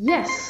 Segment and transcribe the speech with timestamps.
[0.00, 0.48] Yes.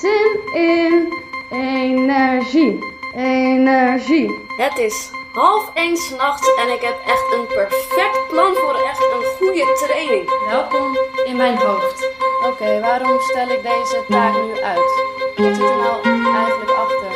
[0.00, 1.12] Zin in
[1.50, 2.78] energie.
[3.14, 4.30] Energie.
[4.56, 9.24] Het is half één s'nachts en ik heb echt een perfect plan voor echt een
[9.38, 10.30] goede training.
[10.50, 12.10] Welkom in mijn hoofd.
[12.46, 15.02] Oké, waarom stel ik deze taak nu uit?
[15.36, 16.02] Wat zit er nou
[16.36, 17.10] eigenlijk achter?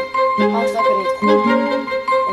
[0.55, 1.87] Als dat ik het niet goed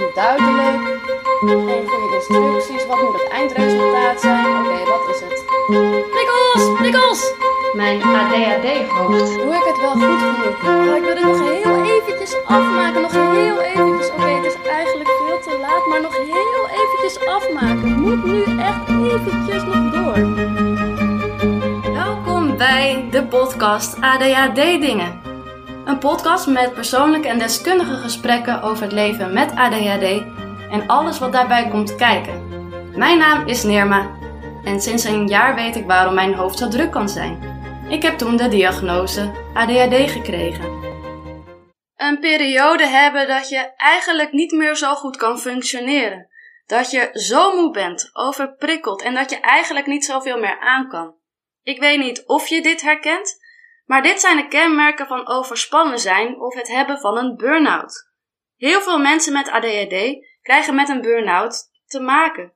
[0.04, 1.02] onduidelijk,
[1.40, 4.46] geen goede instructies, wat moet het eindresultaat zijn?
[4.46, 5.44] Oké, wat is het?
[6.10, 7.53] Prikkels, prikkels!
[7.74, 9.36] Mijn ADHD-hoofd.
[9.36, 10.64] Doe ik het wel goed genoeg?
[10.66, 14.10] Oh, ik wil dit nog heel eventjes afmaken, nog heel eventjes.
[14.10, 18.02] Oké, het is eigenlijk veel te laat, maar nog heel eventjes afmaken.
[18.02, 20.14] Moet nu echt eventjes nog door.
[21.94, 25.22] Welkom bij de podcast ADHD Dingen.
[25.86, 30.24] Een podcast met persoonlijke en deskundige gesprekken over het leven met ADHD
[30.72, 32.42] en alles wat daarbij komt kijken.
[32.96, 34.10] Mijn naam is Nirma
[34.64, 37.53] en sinds een jaar weet ik waarom mijn hoofd zo druk kan zijn.
[37.90, 40.82] Ik heb toen de diagnose ADHD gekregen.
[41.96, 46.28] Een periode hebben dat je eigenlijk niet meer zo goed kan functioneren.
[46.66, 51.16] Dat je zo moe bent, overprikkeld en dat je eigenlijk niet zoveel meer aan kan.
[51.62, 53.38] Ik weet niet of je dit herkent,
[53.86, 58.12] maar dit zijn de kenmerken van overspannen zijn of het hebben van een burn-out.
[58.56, 62.54] Heel veel mensen met ADHD krijgen met een burn-out te maken.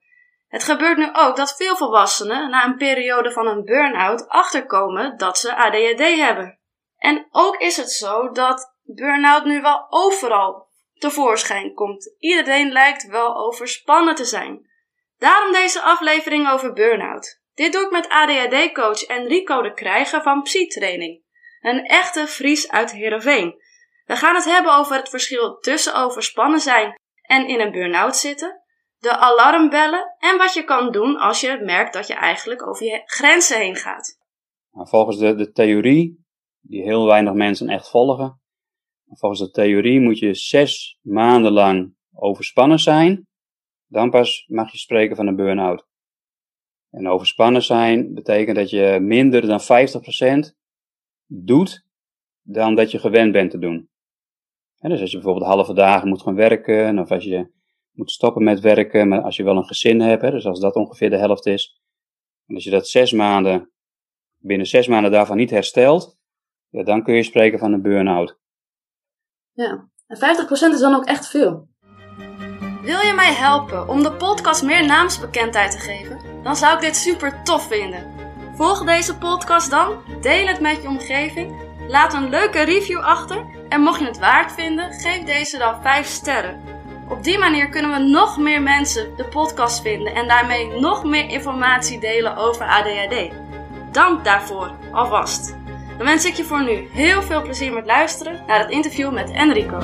[0.47, 5.37] Het gebeurt nu ook dat veel volwassenen na een periode van een burn-out achterkomen dat
[5.37, 6.59] ze ADHD hebben.
[6.97, 12.15] En ook is het zo dat burn-out nu wel overal tevoorschijn komt.
[12.19, 14.69] Iedereen lijkt wel overspannen te zijn.
[15.17, 17.41] Daarom deze aflevering over burn-out.
[17.53, 21.21] Dit doe ik met ADHD-coach Enrico de Krijger van Psytraining.
[21.61, 23.61] Een echte Fries uit Heerenveen.
[24.05, 28.61] We gaan het hebben over het verschil tussen overspannen zijn en in een burn-out zitten
[28.97, 33.01] de alarmbellen en wat je kan doen als je merkt dat je eigenlijk over je
[33.05, 34.17] grenzen heen gaat.
[34.71, 36.25] Nou, volgens de, de theorie,
[36.59, 38.41] die heel weinig mensen echt volgen,
[39.05, 43.27] volgens de theorie moet je zes maanden lang overspannen zijn,
[43.85, 45.85] dan pas mag je spreken van een burn-out.
[46.89, 49.61] En overspannen zijn betekent dat je minder dan
[50.49, 50.55] 50%
[51.25, 51.85] doet
[52.41, 53.89] dan dat je gewend bent te doen.
[54.77, 57.51] dus als je bijvoorbeeld halve dagen moet gaan werken, of als je
[57.97, 60.75] moet stoppen met werken, maar als je wel een gezin hebt, hè, dus als dat
[60.75, 61.81] ongeveer de helft is,
[62.47, 63.71] en als je dat zes maanden,
[64.37, 66.17] binnen zes maanden daarvan niet herstelt,
[66.69, 68.39] ja, dan kun je spreken van een burn-out.
[69.51, 71.67] Ja, en 50% is dan ook echt veel.
[72.81, 76.43] Wil je mij helpen om de podcast meer naamsbekendheid te geven?
[76.43, 78.15] Dan zou ik dit super tof vinden.
[78.55, 83.81] Volg deze podcast dan, deel het met je omgeving, laat een leuke review achter en
[83.81, 86.76] mocht je het waard vinden, geef deze dan 5 sterren.
[87.09, 91.29] Op die manier kunnen we nog meer mensen de podcast vinden en daarmee nog meer
[91.29, 93.31] informatie delen over ADHD.
[93.91, 95.55] Dank daarvoor alvast.
[95.97, 99.31] Dan wens ik je voor nu heel veel plezier met luisteren naar het interview met
[99.31, 99.77] Enrico.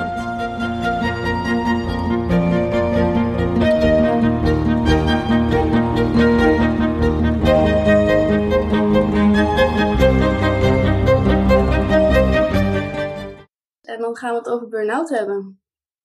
[13.82, 15.62] En dan gaan we het over burn-out hebben.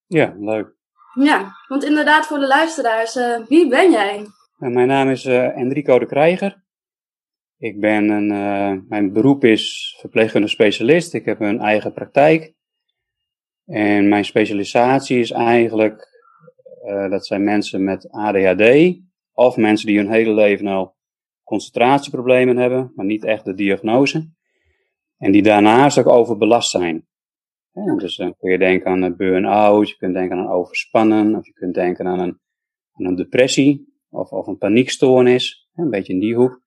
[0.07, 0.78] Ja, leuk.
[1.25, 4.27] Ja, want inderdaad voor de luisteraars, uh, wie ben jij?
[4.57, 6.63] Nou, mijn naam is uh, Enrico de Krijger.
[7.57, 11.15] Ik ben een, uh, mijn beroep is verpleegkundige specialist.
[11.15, 12.55] Ik heb een eigen praktijk.
[13.65, 16.09] En mijn specialisatie is eigenlijk,
[17.11, 18.97] dat zijn mensen met ADHD.
[19.33, 20.97] Of mensen die hun hele leven al
[21.45, 24.31] concentratieproblemen hebben, maar niet echt de diagnose.
[25.17, 27.09] En die daarnaast ook overbelast zijn
[27.85, 31.53] dus dan kun je denken aan een burn-out, je kunt denken aan overspannen, of je
[31.53, 32.41] kunt denken aan een,
[32.93, 36.63] aan een depressie of, of een paniekstoornis, een beetje in die hoek.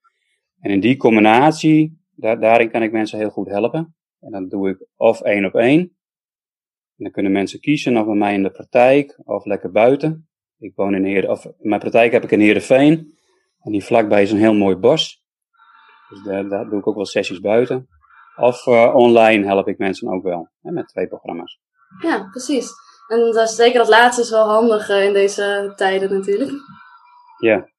[0.60, 3.96] En in die combinatie, daar, daarin kan ik mensen heel goed helpen.
[4.20, 5.80] En dan doe ik of één op één.
[5.80, 10.30] En dan kunnen mensen kiezen of bij mij in de praktijk of lekker buiten.
[10.58, 13.14] Ik woon in Heer, of mijn praktijk heb ik in Heerenveen.
[13.60, 15.24] En die vlakbij is een heel mooi bos.
[16.10, 17.88] Dus daar, daar doe ik ook wel sessies buiten.
[18.42, 21.60] Of uh, online help ik mensen ook wel, hè, met twee programma's.
[22.02, 22.70] Ja, precies.
[23.08, 26.52] En dat is, zeker dat laatste is wel handig uh, in deze tijden natuurlijk.
[27.38, 27.70] Ja.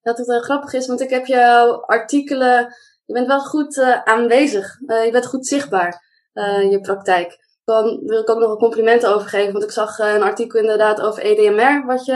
[0.00, 2.74] Dat het uh, grappig is, want ik heb jouw artikelen,
[3.04, 4.78] je bent wel goed aanwezig.
[4.86, 7.46] je bent goed zichtbaar in je praktijk.
[7.64, 11.22] Dan wil ik ook nog een compliment overgeven, want ik zag een artikel inderdaad over
[11.22, 12.14] EDMR, wat je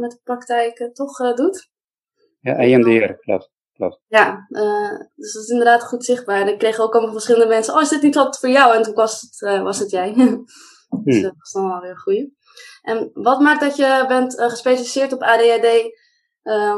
[0.00, 1.70] met de praktijk toch doet.
[2.40, 4.00] Ja, EMDR, klopt klopt.
[4.06, 6.40] Ja, uh, dus dat is inderdaad goed zichtbaar.
[6.40, 8.76] En ik kreeg ook allemaal verschillende mensen, oh is dit niet wat voor jou?
[8.76, 10.14] En toen was het, uh, was het jij.
[11.04, 12.36] dus dat was dan wel weer een goeie.
[12.82, 15.94] En wat maakt dat je bent uh, gespecialiseerd op ADHD,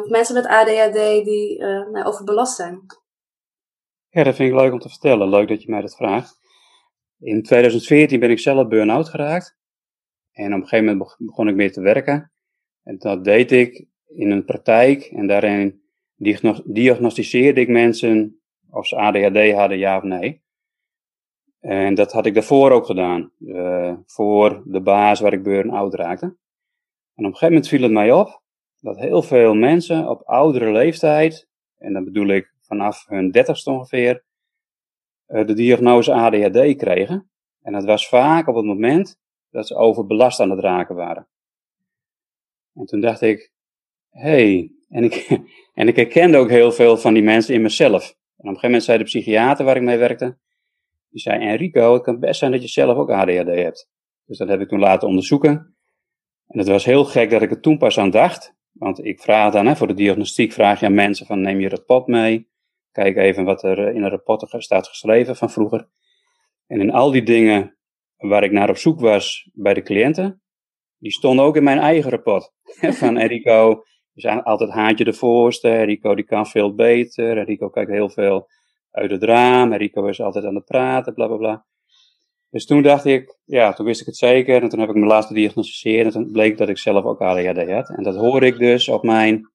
[0.08, 1.64] mensen met ADHD die
[2.04, 2.86] overbelast zijn?
[4.08, 5.28] Ja, dat vind ik leuk om te vertellen.
[5.28, 6.38] Leuk dat je mij dat vraagt.
[7.18, 9.56] In 2014 ben ik zelf burn-out geraakt.
[10.32, 12.32] En op een gegeven moment begon ik meer te werken.
[12.82, 15.02] En dat deed ik in een praktijk.
[15.02, 15.82] En daarin
[16.64, 20.42] diagnosticeerde ik mensen of ze ADHD hadden, ja of nee.
[21.60, 23.32] En dat had ik daarvoor ook gedaan.
[23.38, 26.26] Uh, voor de baas waar ik burn-out raakte.
[26.26, 28.42] En op een gegeven moment viel het mij op
[28.80, 31.48] dat heel veel mensen op oudere leeftijd,
[31.78, 34.24] en dan bedoel ik vanaf hun dertigste ongeveer,
[35.28, 37.30] uh, de diagnose ADHD kregen.
[37.62, 39.18] En dat was vaak op het moment
[39.50, 41.28] dat ze overbelast aan het raken waren.
[42.74, 43.52] En toen dacht ik,
[44.08, 45.38] hey, en ik,
[45.80, 48.04] en ik herkende ook heel veel van die mensen in mezelf.
[48.10, 50.38] En op een gegeven moment zei de psychiater waar ik mee werkte,
[51.10, 53.88] die zei, Enrico, het kan best zijn dat je zelf ook ADHD hebt.
[54.24, 55.76] Dus dat heb ik toen laten onderzoeken.
[56.46, 58.56] En het was heel gek dat ik er toen pas aan dacht.
[58.72, 61.68] Want ik vraag dan, hè, voor de diagnostiek vraag je aan mensen van, neem je
[61.68, 62.48] rapport mee.
[62.92, 65.88] Kijk even wat er in een rapport staat geschreven van vroeger.
[66.66, 67.78] En in al die dingen
[68.16, 70.42] waar ik naar op zoek was bij de cliënten,
[70.98, 72.52] die stonden ook in mijn eigen rapport.
[73.00, 73.82] van Enrico,
[74.18, 78.48] is altijd haantje de voorste, Enrico die kan veel beter, Enrico kijkt heel veel
[78.90, 81.66] uit het raam, Enrico is altijd aan het praten, bla bla bla.
[82.50, 84.62] Dus toen dacht ik, ja, toen wist ik het zeker.
[84.62, 86.06] En toen heb ik me laatst gediagnosticeerd.
[86.06, 87.88] En toen bleek dat ik zelf ook ADHD had.
[87.88, 89.50] En dat hoorde ik dus op mijn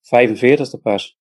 [0.00, 1.18] 45ste pas.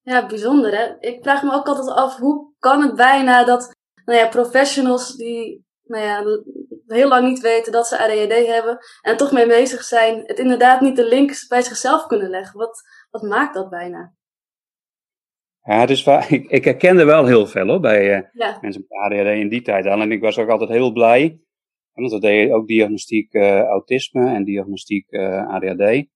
[0.00, 1.08] Ja, bijzonder hè.
[1.08, 3.74] Ik vraag me ook altijd af, hoe kan het bijna dat
[4.04, 6.22] nou ja, professionals die nou ja,
[6.86, 10.80] heel lang niet weten dat ze ADHD hebben en toch mee bezig zijn, het inderdaad
[10.80, 12.58] niet de link bij zichzelf kunnen leggen.
[12.58, 14.14] Wat, wat maakt dat bijna?
[15.62, 19.26] Ja, dus waar, ik, ik herkende wel heel veel hoor, bij uh, mensen met ADHD
[19.26, 20.00] in die tijd al.
[20.00, 21.40] En ik was ook altijd heel blij,
[21.92, 26.06] want we deden ook diagnostiek uh, autisme en diagnostiek uh, ADHD.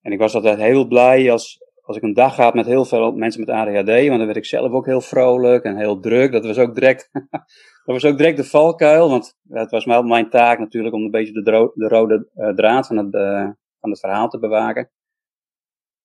[0.00, 3.12] En ik was altijd heel blij als, als ik een dag had met heel veel
[3.12, 6.32] mensen met ADHD, want dan werd ik zelf ook heel vrolijk en heel druk.
[6.32, 7.10] Dat was ook direct
[7.84, 11.10] Dat was ook direct de valkuil, want het was wel mijn taak natuurlijk om een
[11.10, 13.50] beetje de, de rode uh, draad van het, uh,
[13.80, 14.90] van het verhaal te bewaken.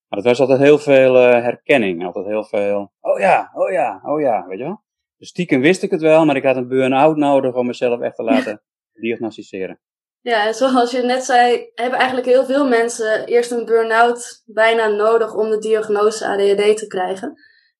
[0.07, 4.01] Maar het was altijd heel veel uh, herkenning, altijd heel veel, oh ja, oh ja,
[4.03, 4.83] oh ja, weet je wel.
[5.17, 8.15] Dus stiekem wist ik het wel, maar ik had een burn-out nodig om mezelf echt
[8.15, 8.61] te laten
[9.01, 9.79] diagnosticeren.
[10.21, 15.35] Ja, zoals je net zei, hebben eigenlijk heel veel mensen eerst een burn-out bijna nodig
[15.35, 17.33] om de diagnose ADHD te krijgen.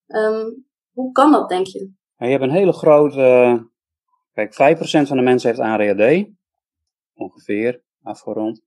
[0.08, 1.92] Um, hoe kan dat, denk je?
[2.18, 3.68] Je hebt een hele grote
[4.48, 6.30] Kijk, 5% van de mensen heeft ADHD,
[7.14, 8.62] ongeveer, afgerond.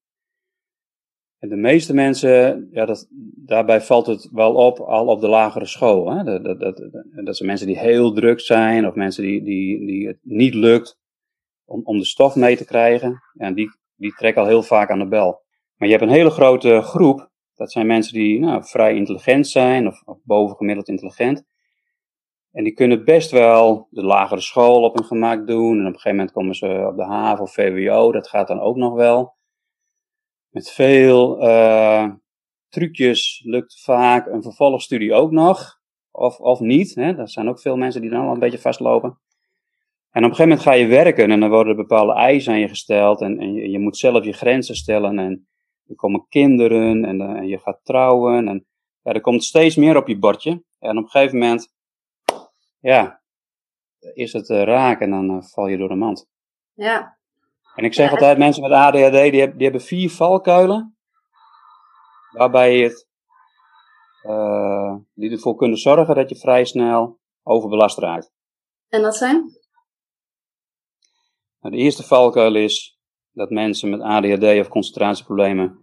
[1.38, 5.66] En de meeste mensen, ja, dat, daarbij valt het wel op, al op de lagere
[5.66, 6.10] school.
[6.10, 6.24] Hè?
[6.24, 6.76] Dat, dat, dat,
[7.24, 11.00] dat zijn mensen die heel druk zijn, of mensen die, die, die het niet lukt
[11.64, 13.22] om, om de stof mee te krijgen.
[13.34, 15.42] En die, die trekken al heel vaak aan de bel.
[15.76, 19.86] Maar je hebt een hele grote groep, dat zijn mensen die nou, vrij intelligent zijn,
[19.86, 21.44] of, bovengemiddeld intelligent.
[22.52, 25.78] En die kunnen best wel de lagere school op hun gemak doen.
[25.78, 28.12] En op een gegeven moment komen ze op de haven of VWO.
[28.12, 29.36] Dat gaat dan ook nog wel.
[30.48, 32.10] Met veel uh,
[32.68, 35.80] trucjes lukt vaak een vervolgstudie ook nog.
[36.10, 36.94] Of, of niet.
[36.94, 37.16] Hè?
[37.16, 39.18] Er zijn ook veel mensen die dan al een beetje vastlopen.
[40.12, 42.68] En op een gegeven moment ga je werken en dan worden bepaalde eisen aan je
[42.68, 43.20] gesteld.
[43.20, 45.18] En, en je, je, moet zelf je grenzen stellen.
[45.18, 45.48] En
[45.88, 48.48] er komen kinderen en, en je gaat trouwen.
[48.48, 48.66] En
[49.02, 50.50] ja, er komt steeds meer op je bordje.
[50.78, 51.72] En op een gegeven moment
[52.80, 53.22] ja,
[54.14, 56.28] is het uh, raak en dan uh, val je door de mand.
[56.72, 57.18] Ja.
[57.74, 60.96] En ik zeg altijd, mensen met ADHD, die, hebben, die hebben vier valkuilen,
[62.30, 63.08] waarbij je het,
[64.22, 68.32] uh, die ervoor kunnen zorgen dat je vrij snel overbelast raakt.
[68.88, 69.61] En dat zijn?
[71.62, 72.98] Nou, de eerste valkuil is
[73.32, 75.78] dat mensen met ADHD of concentratieproblemen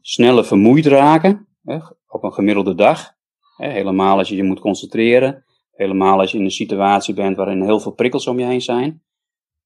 [0.00, 3.12] sneller vermoeid raken, hè, op een gemiddelde dag.
[3.56, 5.44] Hè, helemaal als je je moet concentreren.
[5.70, 9.02] Helemaal als je in een situatie bent waarin heel veel prikkels om je heen zijn.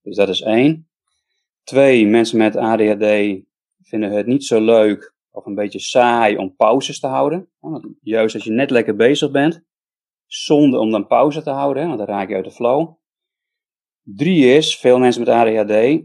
[0.01, 0.89] Dus dat is één.
[1.63, 3.05] Twee, mensen met ADHD
[3.81, 7.49] vinden het niet zo leuk of een beetje saai om pauzes te houden.
[8.01, 9.65] Juist als je net lekker bezig bent,
[10.25, 12.97] zonde om dan pauze te houden, want dan raak je uit de flow.
[14.07, 16.03] Drie is, veel mensen met ADHD,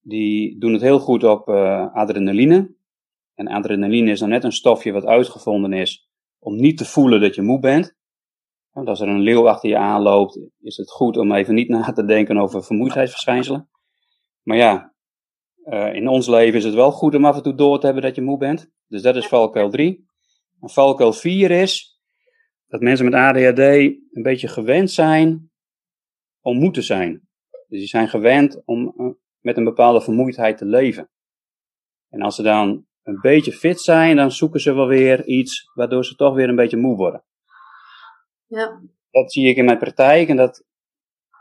[0.00, 2.74] die doen het heel goed op uh, adrenaline.
[3.34, 7.34] En adrenaline is dan net een stofje wat uitgevonden is om niet te voelen dat
[7.34, 7.96] je moe bent.
[8.70, 11.92] Want als er een leeuw achter je aanloopt, is het goed om even niet na
[11.92, 13.68] te denken over vermoeidheidsverschijnselen.
[14.42, 14.94] Maar ja,
[15.64, 18.04] uh, in ons leven is het wel goed om af en toe door te hebben
[18.04, 18.70] dat je moe bent.
[18.86, 20.06] Dus dat is valkuil 3.
[20.60, 22.00] En valkuil 4 is
[22.66, 25.50] dat mensen met ADHD een beetje gewend zijn
[26.40, 27.30] om moe te zijn.
[27.72, 29.06] Dus die zijn gewend om uh,
[29.40, 31.08] met een bepaalde vermoeidheid te leven.
[32.08, 36.04] En als ze dan een beetje fit zijn, dan zoeken ze wel weer iets waardoor
[36.04, 37.24] ze toch weer een beetje moe worden.
[38.46, 38.80] Ja.
[39.10, 40.64] dat zie ik in mijn praktijk en dat,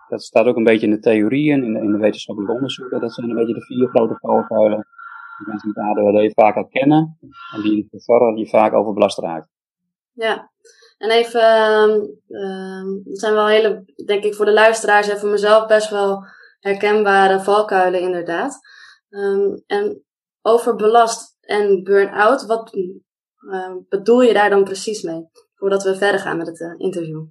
[0.07, 3.00] dat staat ook een beetje in de theorieën, in de, in de wetenschappelijke onderzoeken.
[3.00, 4.88] Dat zijn een beetje de vier grote valkuilen
[5.38, 7.17] die mensen met ADHD vaak herkennen
[7.55, 9.50] en die ervoor zorgen dat je vaak overbelast raakt.
[10.11, 10.50] Ja,
[11.01, 11.41] en even,
[13.03, 16.25] dat zijn wel hele, denk ik voor de luisteraars en voor mezelf best wel
[16.60, 18.60] herkenbare valkuilen inderdaad.
[19.10, 20.03] Um, en
[20.41, 22.72] overbelast en burn-out, wat
[23.89, 25.29] bedoel je daar dan precies mee?
[25.55, 27.25] Voordat we verder gaan met het uh, interview.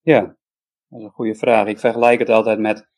[0.00, 0.20] Ja,
[0.88, 1.66] dat is een goede vraag.
[1.66, 2.88] Ik vergelijk het altijd met,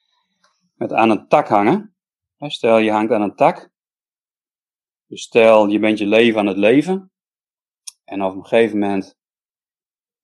[0.75, 1.97] met aan een tak hangen.
[2.38, 3.71] Stel je hangt aan een tak.
[5.07, 7.12] Dus stel je bent je leven aan het leven.
[8.04, 9.21] En op een gegeven moment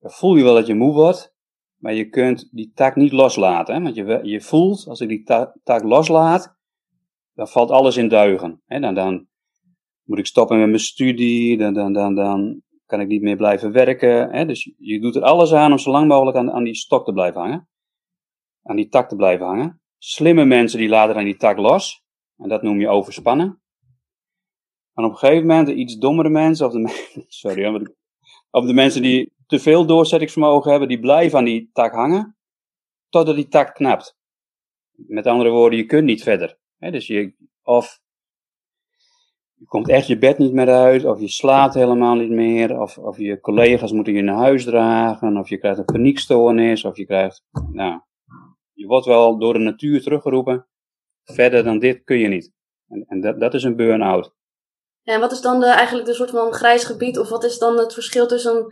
[0.00, 1.36] voel je wel dat je moe wordt.
[1.76, 3.74] Maar je kunt die tak niet loslaten.
[3.74, 3.82] Hè?
[3.82, 5.22] Want je, je voelt, als ik die
[5.62, 6.56] tak loslaat,
[7.34, 8.62] dan valt alles in duigen.
[8.66, 8.80] Hè?
[8.80, 9.28] Dan, dan
[10.04, 13.72] moet ik stoppen met mijn studie, dan, dan, dan, dan kan ik niet meer blijven
[13.72, 14.30] werken.
[14.30, 14.46] Hè?
[14.46, 17.12] Dus je doet er alles aan om zo lang mogelijk aan, aan die stok te
[17.12, 17.68] blijven hangen.
[18.62, 19.80] Aan die tak te blijven hangen.
[19.98, 22.04] Slimme mensen die laten dan die tak los.
[22.36, 23.62] En dat noem je overspannen.
[24.94, 27.12] En op een gegeven moment de iets dommere mensen, of de,
[27.42, 27.86] sorry,
[28.50, 32.36] of de mensen die te veel doorzettingsvermogen hebben, die blijven aan die tak hangen.
[33.08, 34.16] Totdat die tak knapt.
[34.90, 36.58] Met andere woorden, je kunt niet verder.
[36.78, 38.00] dus je, of
[39.54, 42.98] je komt echt je bed niet meer uit, of je slaapt helemaal niet meer, of,
[42.98, 47.06] of je collega's moeten je naar huis dragen, of je krijgt een paniekstoornis, of je
[47.06, 48.00] krijgt, nou,
[48.72, 50.66] je wordt wel door de natuur teruggeroepen.
[51.24, 52.52] Verder dan dit kun je niet.
[52.88, 54.34] En, en dat, dat is een burn-out.
[55.02, 57.78] En wat is dan de, eigenlijk de soort van grijs gebied, of wat is dan
[57.78, 58.66] het verschil tussen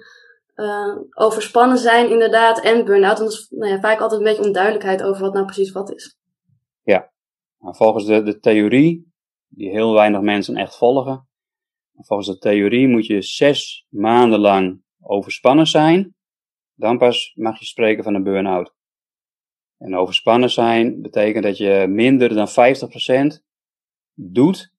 [0.57, 3.19] uh, overspannen zijn inderdaad en burn-out?
[3.19, 5.95] Want er is nou ja, vaak altijd een beetje onduidelijkheid over wat nou precies wat
[5.95, 6.19] is.
[6.83, 7.13] Ja,
[7.59, 9.15] nou, volgens de, de theorie
[9.49, 11.29] die heel weinig mensen echt volgen.
[11.95, 16.15] Volgens de theorie moet je zes maanden lang overspannen zijn.
[16.75, 18.75] Dan pas mag je spreken van een burn-out.
[19.79, 22.49] En overspannen zijn betekent dat je minder dan
[23.39, 23.43] 50%
[24.15, 24.75] doet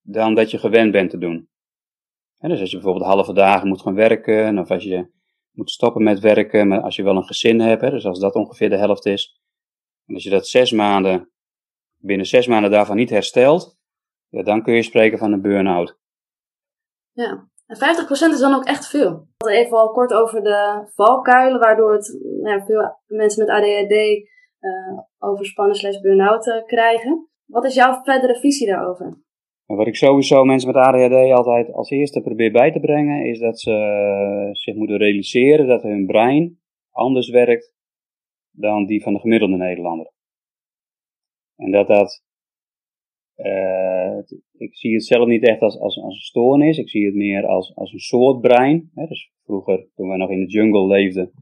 [0.00, 1.48] dan dat je gewend bent te doen.
[2.38, 5.10] dus als je bijvoorbeeld halve dagen moet gaan werken, of als je
[5.58, 8.70] moet stoppen met werken, maar als je wel een gezin hebt, dus als dat ongeveer
[8.70, 9.40] de helft is,
[10.06, 11.30] en als je dat zes maanden,
[11.96, 13.78] binnen zes maanden daarvan niet herstelt,
[14.28, 15.98] ja, dan kun je spreken van een burn-out.
[17.12, 17.78] Ja, en 50%
[18.10, 19.28] is dan ook echt veel.
[19.36, 23.92] Even al kort over de valkuilen, waardoor het, nou, veel mensen met ADHD
[24.58, 27.28] eh, overspannen slash burn-out uh, krijgen.
[27.44, 29.26] Wat is jouw verdere visie daarover?
[29.76, 33.60] Wat ik sowieso mensen met ADHD altijd als eerste probeer bij te brengen, is dat
[33.60, 36.58] ze uh, zich moeten realiseren dat hun brein
[36.90, 37.74] anders werkt
[38.50, 40.12] dan die van de gemiddelde Nederlander.
[41.56, 42.24] En dat dat
[43.36, 44.18] uh,
[44.52, 46.78] ik zie het zelf niet echt als, als, als een stoornis.
[46.78, 48.90] Ik zie het meer als, als een soort brein.
[48.94, 49.06] Hè.
[49.06, 51.32] Dus vroeger, toen we nog in de jungle leefden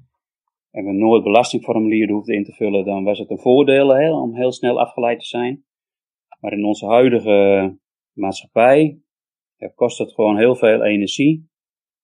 [0.70, 4.52] en we nooit belastingformulieren hoefden in te vullen, dan was het een voordeel om heel
[4.52, 5.64] snel afgeleid te zijn.
[6.40, 7.78] Maar in onze huidige
[8.20, 9.00] maatschappij
[9.74, 11.48] kost het gewoon heel veel energie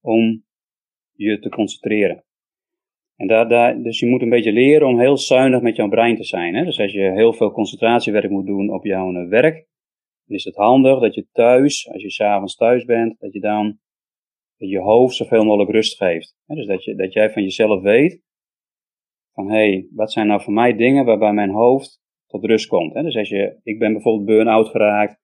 [0.01, 0.45] om
[1.13, 2.25] je te concentreren.
[3.17, 6.17] En daar, daar, dus je moet een beetje leren om heel zuinig met jouw brein
[6.17, 6.55] te zijn.
[6.55, 6.65] Hè?
[6.65, 9.55] Dus als je heel veel concentratiewerk moet doen op jouw eh, werk,
[10.27, 13.79] dan is het handig dat je thuis, als je s'avonds thuis bent, dat je dan
[14.57, 16.37] je hoofd zoveel mogelijk rust geeft.
[16.47, 18.23] Dus dat, je, dat jij van jezelf weet
[19.33, 22.95] van hé, hey, wat zijn nou voor mij dingen waarbij mijn hoofd tot rust komt.
[22.95, 25.22] Dus als je, ik ben bijvoorbeeld burn-out geraakt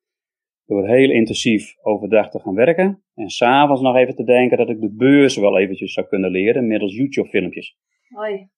[0.68, 4.80] door heel intensief overdag te gaan werken en s'avonds nog even te denken dat ik
[4.80, 7.76] de beurs wel eventjes zou kunnen leren middels YouTube filmpjes.
[8.08, 8.48] Hoi.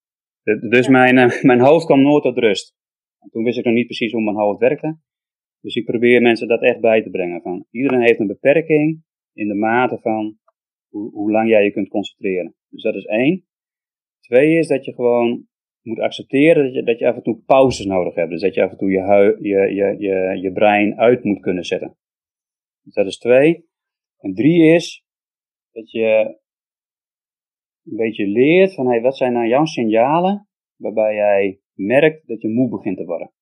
[0.69, 2.77] Dus mijn, eh, mijn hoofd kwam nooit tot rust.
[3.19, 4.99] En toen wist ik nog niet precies hoe mijn hoofd werkte.
[5.61, 7.43] Dus ik probeer mensen dat echt bij te brengen.
[7.43, 9.03] Van, iedereen heeft een beperking
[9.33, 10.39] in de mate van
[10.89, 12.55] hoe, hoe lang jij je kunt concentreren.
[12.69, 13.45] Dus dat is één.
[14.21, 15.49] Twee is dat je gewoon
[15.83, 18.31] moet accepteren dat je, dat je af en toe pauzes nodig hebt.
[18.31, 21.65] Dus dat je af en toe je, je, je, je, je brein uit moet kunnen
[21.65, 21.97] zetten.
[22.83, 23.69] Dus dat is twee.
[24.19, 25.05] En drie is
[25.73, 26.39] dat je
[27.85, 32.49] een beetje leert van hey, wat zijn nou jouw signalen waarbij jij merkt dat je
[32.49, 33.33] moe begint te worden.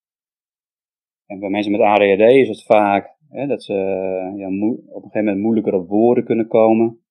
[1.25, 3.73] En bij mensen met ADHD is het vaak hè, dat ze
[4.35, 7.03] ja, op een gegeven moment moeilijker op woorden kunnen komen.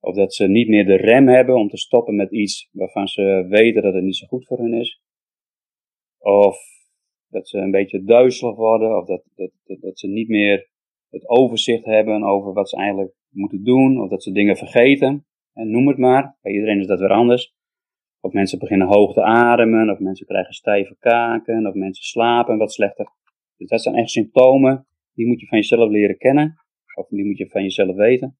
[0.00, 3.46] Of dat ze niet meer de rem hebben om te stoppen met iets waarvan ze
[3.48, 5.02] weten dat het niet zo goed voor hun is.
[6.18, 6.58] Of
[7.28, 8.96] dat ze een beetje duizelig worden.
[8.96, 10.70] Of dat, dat, dat, dat ze niet meer
[11.14, 14.00] het overzicht hebben over wat ze eigenlijk moeten doen.
[14.00, 15.26] Of dat ze dingen vergeten.
[15.52, 16.38] En noem het maar.
[16.42, 17.54] Bij iedereen is dat weer anders.
[18.20, 19.90] Of mensen beginnen hoog te ademen.
[19.90, 21.66] Of mensen krijgen stijve kaken.
[21.66, 23.06] Of mensen slapen wat slechter.
[23.56, 26.54] Dus dat zijn echt symptomen, die moet je van jezelf leren kennen,
[26.94, 28.38] of die moet je van jezelf weten.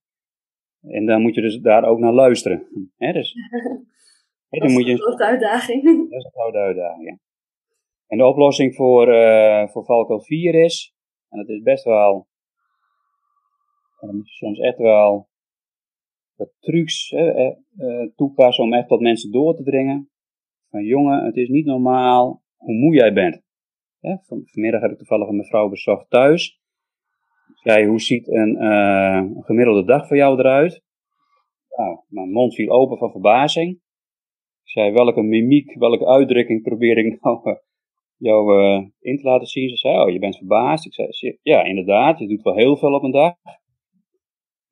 [0.81, 2.91] En dan moet je dus daar ook naar luisteren.
[2.97, 3.13] Hè?
[3.13, 3.35] Dus,
[4.49, 5.83] Hè, Dat is een grote uitdaging.
[6.11, 7.19] Dat is een grote uitdaging, ja.
[8.07, 10.95] En de oplossing voor, eh voor valkuil 4 is,
[11.29, 12.29] en dat is best wel,
[14.07, 15.29] dan moet je soms echt wel
[16.37, 20.11] wat trucs hè, eh, eh, toepassen om echt tot mensen door te dringen.
[20.71, 23.43] Van jongen, het is niet normaal hoe moe jij bent.
[24.27, 26.61] Vanmiddag heb ik toevallig een mevrouw bezocht thuis.
[27.55, 30.83] Zei, hoe ziet een, eh, een gemiddelde dag voor jou eruit?
[31.77, 33.71] Nou, mijn mond viel open van verbazing.
[34.65, 37.59] Ik zei, welke mimiek, welke uitdrukking probeer ik nou
[38.17, 38.55] jou
[39.01, 39.69] in te laten zien?
[39.69, 40.87] Ze zei, oh, je bent verbaasd.
[40.87, 43.35] Ik zei, ja, inderdaad, je doet wel heel veel op een dag.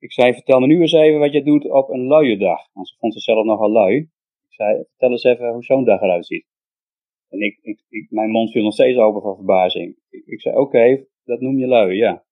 [0.03, 2.59] Ik zei, vertel me nu eens even wat je doet op een luie dag.
[2.73, 3.95] Want ze vond zichzelf nogal lui.
[3.95, 6.45] Ik zei, vertel eens even hoe zo'n dag eruit ziet.
[7.29, 9.97] En ik, ik, mijn mond viel nog steeds open van verbazing.
[10.09, 12.23] Ik, ik zei, oké, dat noem je lui, ja.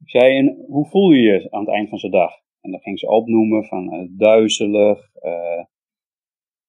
[0.00, 2.32] Ik zei, en hoe voel je je aan het eind van zo'n dag?
[2.60, 5.64] En dan ging ze opnoemen van eh, duizelig, eh,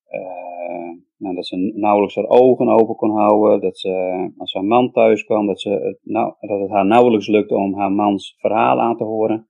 [0.06, 4.92] eh, nou, dat ze nauwelijks haar ogen open kon houden, dat ze, als haar man
[4.92, 8.80] thuis kwam, dat, ze het, nou, dat het haar nauwelijks lukte om haar mans verhaal
[8.80, 9.48] aan te horen.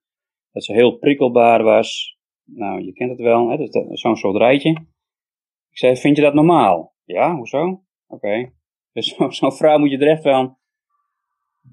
[0.58, 2.18] Dat ze heel prikkelbaar was.
[2.44, 3.58] Nou, je kent het wel, hè?
[3.58, 4.70] dat is zo'n soort rijtje.
[5.70, 6.96] Ik zei, vind je dat normaal?
[7.04, 7.84] Ja, hoezo?
[8.08, 8.52] Oké.
[8.94, 10.58] Dus zo- zo'n vrouw moet je er echt van,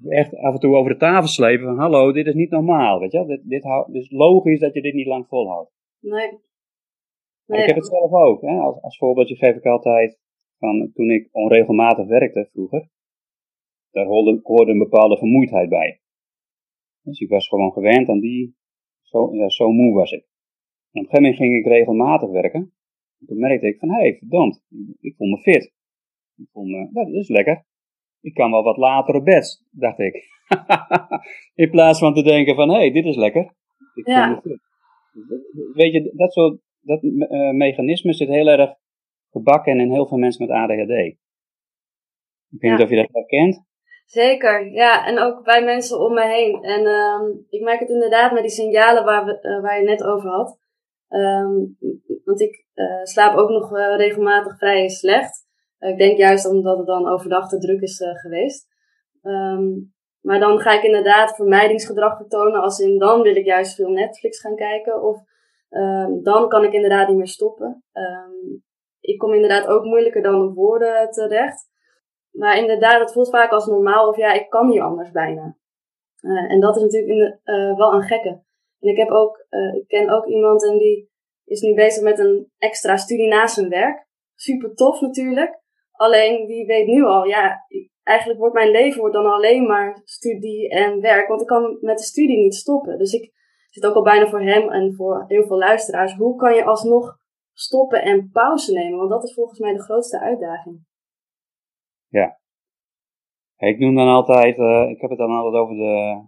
[0.07, 3.11] echt af en toe over de tafel slepen van, hallo, dit is niet normaal, weet
[3.11, 3.27] je wel?
[3.27, 5.71] Dit, dit dus logisch dat je dit niet lang volhoudt.
[5.99, 6.39] Nee.
[7.45, 8.41] Nee, ik heb het zelf ook.
[8.41, 8.57] Hè?
[8.57, 10.19] Als, als voorbeeldje geef ik altijd
[10.57, 12.89] van toen ik onregelmatig werkte vroeger.
[13.91, 16.01] Daar hoorde, hoorde een bepaalde vermoeidheid bij.
[17.01, 18.55] Dus ik was gewoon gewend aan die,
[19.15, 20.23] zo, ja, zo moe was ik.
[20.91, 22.61] En op een gegeven moment ging ik regelmatig werken.
[23.19, 24.63] En toen merkte ik van, hé, hey, verdomd,
[24.99, 25.73] ik voel me fit.
[26.37, 27.65] Ik voel me, dat is lekker.
[28.21, 30.15] Ik kan wel wat later op bed, dacht ik.
[31.63, 33.55] In plaats van te denken van, hé, hey, dit is lekker.
[33.93, 34.25] Ik Ja.
[34.27, 34.61] voel me fit.
[35.75, 38.73] Weet je, dat soort dat eh, mechanisme zit heel erg
[39.31, 40.89] gebakken in heel veel mensen met ADHD.
[40.89, 41.17] Ik
[42.49, 42.71] weet Ja.
[42.71, 43.63] niet of je dat herkent.
[44.05, 45.05] Zeker, ja.
[45.05, 46.63] En ook bij mensen om me heen.
[46.63, 50.03] En ehm, ik merk het inderdaad met die signalen waar, we, eh, waar je net
[50.03, 50.57] over had.
[51.07, 51.53] Ehm,
[52.23, 55.43] want ik eh, slaap ook nog eh, regelmatig vrij slecht.
[55.79, 58.67] Ik denk juist omdat het dan overdag te druk is geweest.
[59.21, 59.63] Ehm,
[60.21, 62.61] maar dan ga ik inderdaad vermijdingsgedrag vertonen.
[62.61, 65.01] Als in dan wil ik juist veel Netflix gaan kijken.
[65.03, 65.17] Of
[66.23, 67.83] dan kan ik inderdaad niet meer stoppen.
[68.99, 71.69] Ik kom inderdaad ook moeilijker dan op woorden terecht.
[72.35, 75.57] Maar inderdaad, het voelt vaak als normaal of ja, ik kan niet anders bijna.
[76.19, 78.43] Eh, en dat is natuurlijk eh, wel een gekke.
[78.79, 81.09] En ik heb ook, eh, ik ken ook iemand en die
[81.45, 84.07] is nu bezig met een extra studie naast zijn werk.
[84.35, 85.63] Super tof natuurlijk.
[85.91, 87.65] Alleen die weet nu al, ja,
[88.03, 91.27] eigenlijk wordt mijn leven wordt dan alleen maar studie en werk.
[91.27, 92.97] Want ik kan met de studie niet stoppen.
[92.97, 93.33] Dus ik
[93.69, 96.15] zit ook al bijna voor hem en voor heel veel luisteraars.
[96.15, 97.17] Hoe kan je alsnog
[97.53, 98.97] stoppen en pauze nemen?
[98.97, 100.85] Want dat is volgens mij de grootste uitdaging.
[103.55, 106.23] Hey, Ik noem dan altijd, eh, ik heb het dan altijd over de,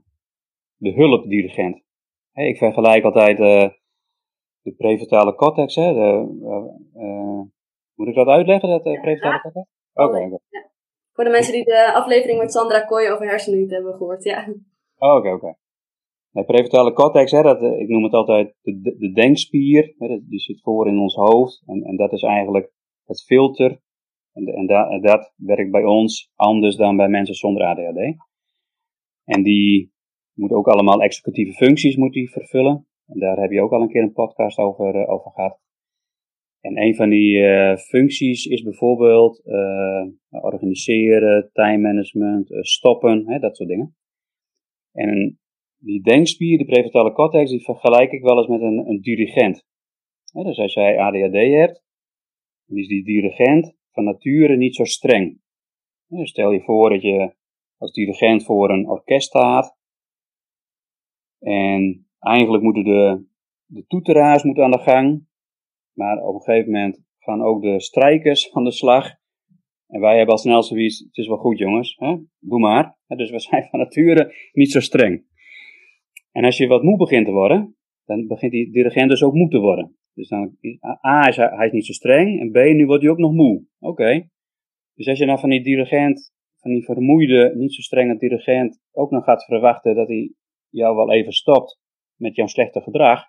[0.76, 1.84] de hulpdirigent.
[2.32, 3.70] Hey, ik vergelijk altijd eh,
[4.62, 5.76] de prefrontale cortex.
[5.76, 6.38] Hè, de,
[6.94, 7.42] eh,
[7.96, 9.42] moet ik dat uitleggen, dat uh, prefrontale Ja.
[9.42, 9.68] cortex?
[9.94, 10.40] Oké.
[11.14, 14.48] Voor de mensen die de aflevering met Sandra Kooi over hersenen niet hebben gehoord, ja.
[14.98, 15.56] Oké, oké.
[16.30, 19.94] De prefrontale cortex, hè, dat, ik noem het altijd de, de, de denkspier.
[19.98, 21.64] Hè, die zit voor in ons hoofd.
[21.66, 22.72] En, en dat is eigenlijk
[23.06, 23.82] het filter.
[24.38, 28.16] En, de- en, da- en dat werkt bij ons anders dan bij mensen zonder ADHD.
[29.24, 29.92] En die
[30.34, 32.88] moet ook allemaal executieve functies moet die vervullen.
[33.08, 35.60] En daar heb je ook al een keer een podcast over, eh, over gehad.
[36.62, 43.58] En een van die eh, functies is bijvoorbeeld eh, organiseren, time management, stoppen, hè, dat
[43.58, 43.96] soort dingen.
[44.92, 45.40] En
[45.78, 49.66] die denkspier, die prefrontale cortex, die vergelijk ik wel eens met een, een dirigent.
[50.32, 51.84] Hè, dus als jij ADHD hebt,
[52.66, 55.40] dan is die dirigent van nature niet zo streng.
[56.08, 57.36] Stel je voor dat je
[57.78, 59.78] als dirigent voor een orkest staat.
[61.40, 63.26] En eigenlijk moeten de,
[63.66, 65.28] de toeteraars moeten aan de gang.
[65.94, 69.16] Maar op een gegeven moment gaan ook de strijkers aan de slag.
[69.88, 72.16] En wij hebben al snel zoiets, het is wel goed jongens, hè?
[72.40, 72.98] doe maar.
[73.08, 75.26] Dus we zijn van nature niet zo streng.
[76.32, 79.50] En als je wat moe begint te worden, dan begint die dirigent dus ook moe
[79.50, 79.98] te worden.
[80.18, 83.02] Dus dan, is- A, is hij, hij is niet zo streng, en B, nu wordt
[83.04, 83.64] hij ook nog moe.
[83.80, 84.28] Oké.
[84.94, 89.12] Dus als je dan van die dirigent, van die vermoeide, niet zo strenge dirigent, ook
[89.12, 90.34] nog gaat verwachten dat hij
[90.70, 91.80] jou wel even stopt
[92.16, 93.24] met jouw slechte gedrag,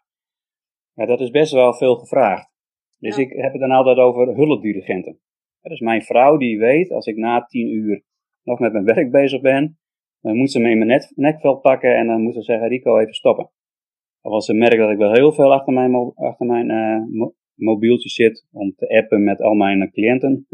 [0.92, 2.50] ja, dat is best wel veel gevraagd.
[2.98, 3.22] Dus Ja.
[3.22, 5.20] ik heb het dan altijd over hulpdirigenten.
[5.60, 8.04] Ja, dus mijn vrouw die weet, als ik na tien uur
[8.42, 9.78] nog met mijn werk bezig ben,
[10.20, 12.98] dan moet ze me in mijn net, nekveld pakken en dan moet ze zeggen, Rico,
[12.98, 13.50] even stoppen.
[14.28, 17.34] Of als ze merkt dat ik wel heel veel achter mijn, achter mijn, eh, mo-
[17.54, 20.46] mobieltje zit om te appen met al mijn cliënten.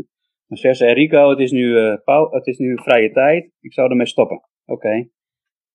[0.46, 3.90] Dan zegt ze, Rico, het is, nu, uh, het is nu vrije tijd, ik zou
[3.90, 4.42] ermee stoppen.
[4.64, 4.88] Oké.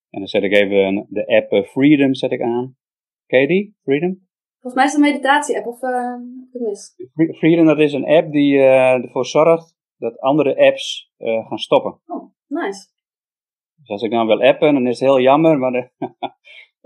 [0.10, 2.76] En dan zet ik even de app Freedom zet ik aan.
[3.26, 3.76] Ken je die?
[3.84, 4.28] Freedom?
[4.60, 6.16] Volgens mij is het een meditatie-app, of uh,
[6.52, 6.96] mis?
[7.38, 12.02] Freedom, dat is een app die uh, ervoor zorgt dat andere apps uh, gaan stoppen.
[12.06, 12.88] Oh, nice.
[13.76, 15.92] Dus als ik dan wil appen, dan is het heel jammer, maar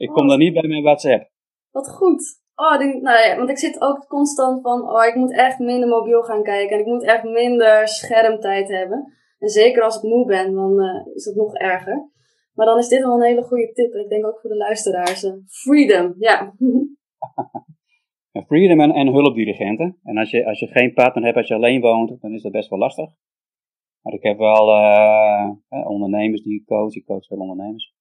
[0.03, 0.29] ik kom oh.
[0.29, 1.29] dan niet bij mijn WhatsApp.
[1.71, 2.41] Wat goed.
[2.55, 5.89] Oh, die, nou ja, want ik zit ook constant van, oh, ik moet echt minder
[5.89, 9.13] mobiel gaan kijken en ik moet echt minder schermtijd hebben.
[9.39, 10.81] En zeker als ik moe ben, dan
[11.13, 12.11] is het nog erger.
[12.53, 13.93] Maar dan is dit wel een hele goede tip.
[13.93, 15.25] En ik denk ook voor de luisteraars.
[15.47, 16.53] freedom, ja.
[18.47, 19.99] freedom en, en hulpdirigenten.
[20.03, 22.51] En als je, als je geen partner hebt, als je alleen woont, dan is dat
[22.51, 23.09] best wel lastig.
[24.01, 27.93] Maar ik heb wel uh, ondernemers die ik coach, ik coach veel ondernemers,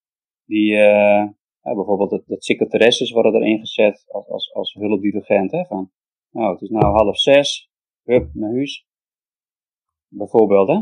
[0.44, 1.24] die uh,
[1.62, 5.50] bijvoorbeeld dat, dat secretaresses worden erin gezet als, als, als hulpdirigent.
[5.50, 5.90] Hè, van,
[6.30, 7.70] nou, het is nou half zes,
[8.02, 8.86] hup, naar huis.
[10.08, 10.80] Bijvoorbeeld, hè?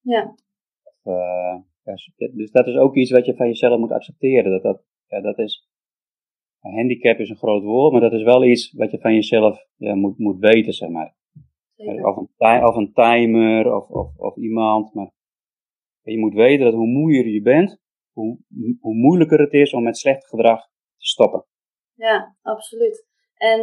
[0.00, 0.34] Ja.
[0.82, 1.94] Of, uh, ja.
[2.34, 4.50] Dus dat is ook iets wat je van jezelf moet accepteren.
[4.50, 5.68] Dat, dat, ja, dat is,
[6.60, 9.66] een handicap is een groot woord, maar dat is wel iets wat je van jezelf
[9.76, 11.16] ja, moet, moet weten, zeg maar.
[11.76, 14.94] Of een, of een timer of, of, of iemand.
[14.94, 15.12] Maar
[16.02, 17.80] je moet weten dat hoe moeier je bent,
[18.22, 18.38] hoe,
[18.80, 20.60] hoe moeilijker het is om met slecht gedrag
[20.96, 21.44] te stoppen.
[21.94, 23.06] Ja, absoluut.
[23.34, 23.60] En,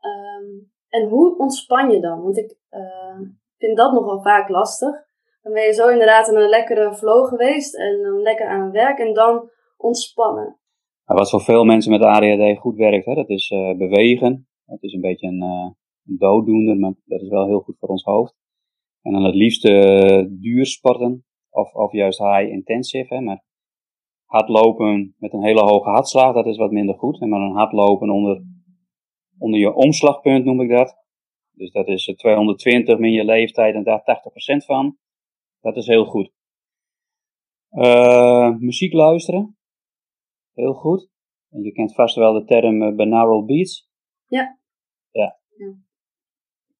[0.00, 2.22] um, en hoe ontspan je dan?
[2.22, 3.20] Want ik uh,
[3.56, 5.06] vind dat nogal vaak lastig.
[5.42, 8.72] Dan ben je zo inderdaad in een lekkere flow geweest en dan lekker aan het
[8.72, 10.58] werk en dan ontspannen.
[11.04, 14.48] wat voor veel mensen met ADHD goed werkt, hè, dat is uh, bewegen.
[14.64, 15.70] Het is een beetje een, uh,
[16.04, 18.34] een dooddoener, maar dat is wel heel goed voor ons hoofd.
[19.02, 23.14] En dan het liefste uh, duursporten, of, of juist high intensive.
[23.14, 23.44] Hè, maar
[24.28, 27.20] hardlopen met een hele hoge hartslag, dat is wat minder goed.
[27.20, 28.42] En maar een hardlopen onder,
[29.38, 30.96] onder je omslagpunt noem ik dat.
[31.52, 34.00] Dus dat is 220 min je leeftijd en daar
[34.62, 34.98] 80% van.
[35.60, 36.32] Dat is heel goed.
[37.70, 39.56] Uh, muziek luisteren.
[40.54, 41.10] Heel goed.
[41.50, 43.90] En je kent vast wel de term uh, binaural beats.
[44.26, 44.58] Ja.
[45.10, 45.38] ja.
[45.56, 45.74] ja.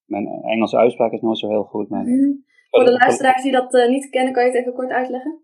[0.05, 1.89] Mijn Engelse uitspraak is nooit zo heel goed.
[1.89, 2.05] Maar...
[2.05, 2.47] Mm.
[2.69, 5.43] Voor de luisteraars die dat uh, niet kennen, kan je het even kort uitleggen?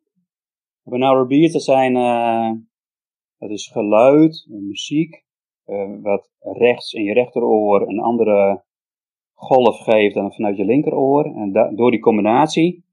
[0.87, 1.93] Binaural beats, dat zijn,
[3.37, 5.25] dat is geluid, muziek,
[6.01, 8.63] wat rechts in je rechteroor een andere
[9.33, 11.25] golf geeft dan vanuit je linkeroor.
[11.25, 12.85] En door die combinatie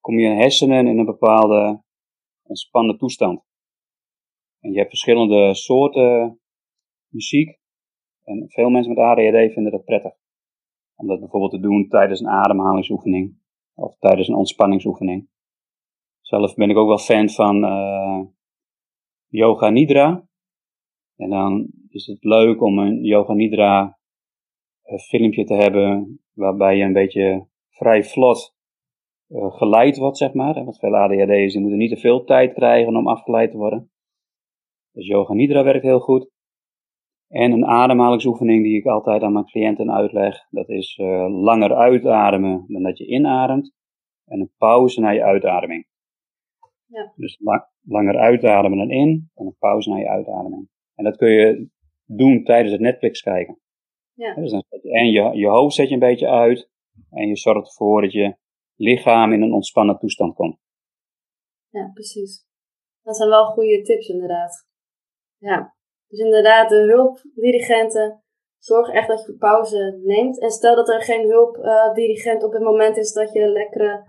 [0.00, 1.82] kom je hersenen in een bepaalde
[2.42, 3.42] ontspannen toestand.
[4.60, 6.40] En je hebt verschillende soorten
[7.08, 7.58] muziek.
[8.24, 10.12] En veel mensen met ADHD vinden dat prettig.
[10.94, 13.38] Om dat bijvoorbeeld te doen tijdens een ademhalingsoefening.
[13.74, 15.28] Of tijdens een ontspanningsoefening.
[16.28, 18.20] Zelf ben ik ook wel fan van uh,
[19.26, 20.28] Yoga Nidra.
[21.16, 23.98] En dan is het leuk om een Yoga Nidra
[24.82, 28.54] eh, filmpje te hebben waarbij je een beetje vrij vlot
[29.28, 30.54] uh, geleid wordt, zeg maar.
[30.54, 33.90] Want veel ADHD'ers moeten niet te veel tijd krijgen om afgeleid te worden.
[34.92, 36.30] Dus yoga nidra werkt heel goed.
[37.28, 40.96] En een ademhalingsoefening die ik altijd aan mijn cliënten uitleg, dat is
[41.28, 43.74] langer uitademen dan dat je inademt.
[44.24, 45.87] En een pauze naar je uitademing.
[46.88, 47.12] Ja.
[47.16, 47.38] Dus
[47.80, 50.68] langer uitademen dan in en een pauze naar je uitademing.
[50.94, 51.68] En dat kun je
[52.04, 53.58] doen tijdens het Netflix kijken.
[54.12, 54.34] Ja.
[54.34, 56.70] Dus dan en je, je hoofd zet je een beetje uit
[57.10, 58.36] en je zorgt ervoor dat je
[58.74, 60.58] lichaam in een ontspannen toestand komt.
[61.70, 62.46] Ja, precies.
[63.02, 64.66] Dat zijn wel goede tips inderdaad.
[65.36, 65.76] Ja,
[66.08, 68.22] dus inderdaad, de hulpdirigenten,
[68.58, 70.40] zorg echt dat je pauze neemt.
[70.40, 74.04] En stel dat er geen hulpdirigent op het moment is dat je lekkere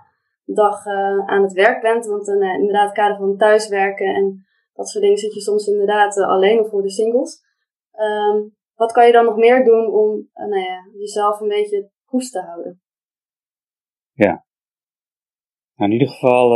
[0.54, 2.06] dag uh, aan het werk bent.
[2.06, 5.68] Want dan uh, inderdaad, het kader van thuiswerken en dat soort dingen zit je soms
[5.68, 7.42] inderdaad uh, alleen of voor de singles.
[7.94, 12.32] Um, wat kan je dan nog meer doen om nou ja, jezelf een beetje koest
[12.32, 12.82] te houden?
[14.14, 14.46] Ja,
[15.76, 16.52] nou, in ieder geval,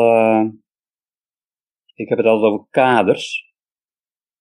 [1.93, 3.53] ik heb het altijd over kaders.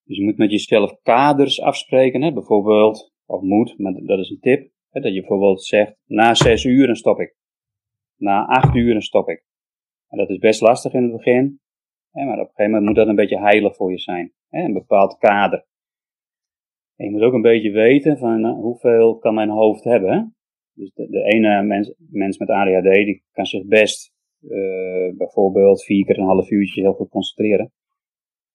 [0.04, 2.32] Dus je moet met jezelf kaders afspreken, hè?
[2.32, 4.70] bijvoorbeeld, of moet, maar dat is een tip.
[4.90, 5.00] Hè?
[5.00, 7.36] Dat je bijvoorbeeld zegt, na zes uur dan stop ik.
[8.22, 9.44] Na acht uur stop ik.
[10.08, 11.60] En dat is best lastig in het begin,
[12.10, 14.32] maar op een gegeven moment moet dat een beetje heilig voor je zijn.
[14.50, 15.66] Een bepaald kader.
[16.96, 20.36] En je moet ook een beetje weten van uh, hoeveel kan mijn hoofd hebben.
[20.72, 26.18] Dus de, ene mens, mens met ADHD die kan zich best uh, bijvoorbeeld vier keer
[26.18, 27.72] een half uurtje heel goed concentreren.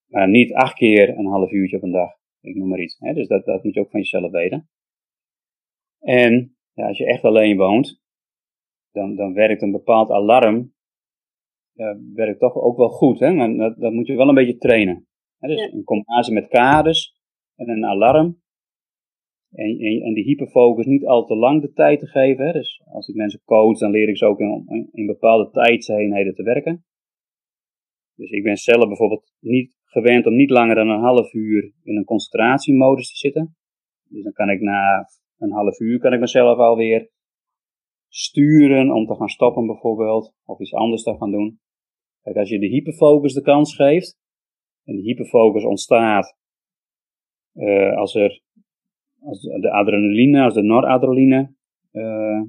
[0.06, 2.12] Maar niet acht keer een half uurtje op een dag.
[2.42, 2.98] Ik noem maar iets.
[2.98, 4.70] Dus dat, dat moet je ook van jezelf weten.
[6.00, 8.02] En ja, als je echt alleen woont,
[8.92, 10.76] dan, dan werkt een bepaald alarm
[11.78, 13.20] ja, werkt toch ook wel goed.
[13.20, 13.34] Hè?
[13.34, 15.08] Maar dat, dat moet je wel een beetje trainen.
[15.38, 15.48] Hè?
[15.48, 17.16] Dus in combinatie met kaders
[17.56, 18.42] en een alarm,
[19.52, 22.46] En, en, en die hyperfocus niet al te lang de tijd te geven.
[22.46, 22.52] Hè.
[22.52, 26.44] Dus als ik mensen coach, dan leer ik ze ook in, in bepaalde tijdseenheden te
[26.44, 26.86] werken.
[28.16, 31.98] Dus ik ben zelf bijvoorbeeld niet gewend om niet langer dan een half uur in
[31.98, 33.56] een concentratiemodus te zitten.
[34.10, 37.10] Dus dan kan ik na een half uur kan ik mezelf alweer
[38.08, 40.34] sturen om te gaan stoppen bijvoorbeeld.
[40.46, 41.60] Of iets anders te gaan doen.
[42.22, 44.20] Kijk, als je de hyperfocus de kans geeft.
[44.84, 46.38] En die hyperfocus ontstaat
[47.54, 48.42] uh, als er
[49.20, 51.56] als de adrenaline, als de noradrenaline
[51.92, 52.42] uh,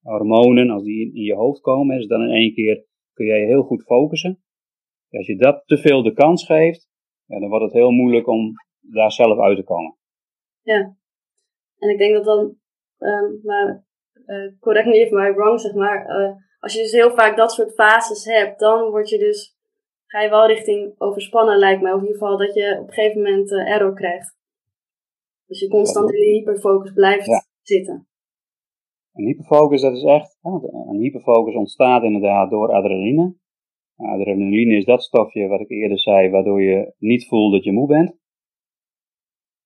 [0.00, 3.62] hormonen, als die in je hoofd komen, dus dan in één keer kun jij heel
[3.62, 4.42] goed focussen.
[5.10, 6.88] Als je dat te veel de kans geeft,
[7.26, 9.96] dan wordt het heel moeilijk om daar zelf uit te komen.
[10.62, 10.96] Ja,
[11.78, 12.56] en ik denk dat dan,
[12.98, 13.40] um,
[14.26, 17.52] uh, correct me if I'm wrong, zeg maar, uh, als je dus heel vaak dat
[17.52, 19.56] soort fases hebt, dan word je dus,
[20.06, 22.92] ga je wel richting overspannen lijkt mij, of in ieder geval dat je op een
[22.92, 24.36] gegeven moment uh, error krijgt.
[25.46, 28.08] Dus je constant in die hyperfocus blijft zitten.
[29.12, 33.34] Een hyperfocus, dat is echt, een hyperfocus ontstaat inderdaad door adrenaline.
[33.96, 37.86] Adrenaline is dat stofje wat ik eerder zei, waardoor je niet voelt dat je moe
[37.86, 38.22] bent.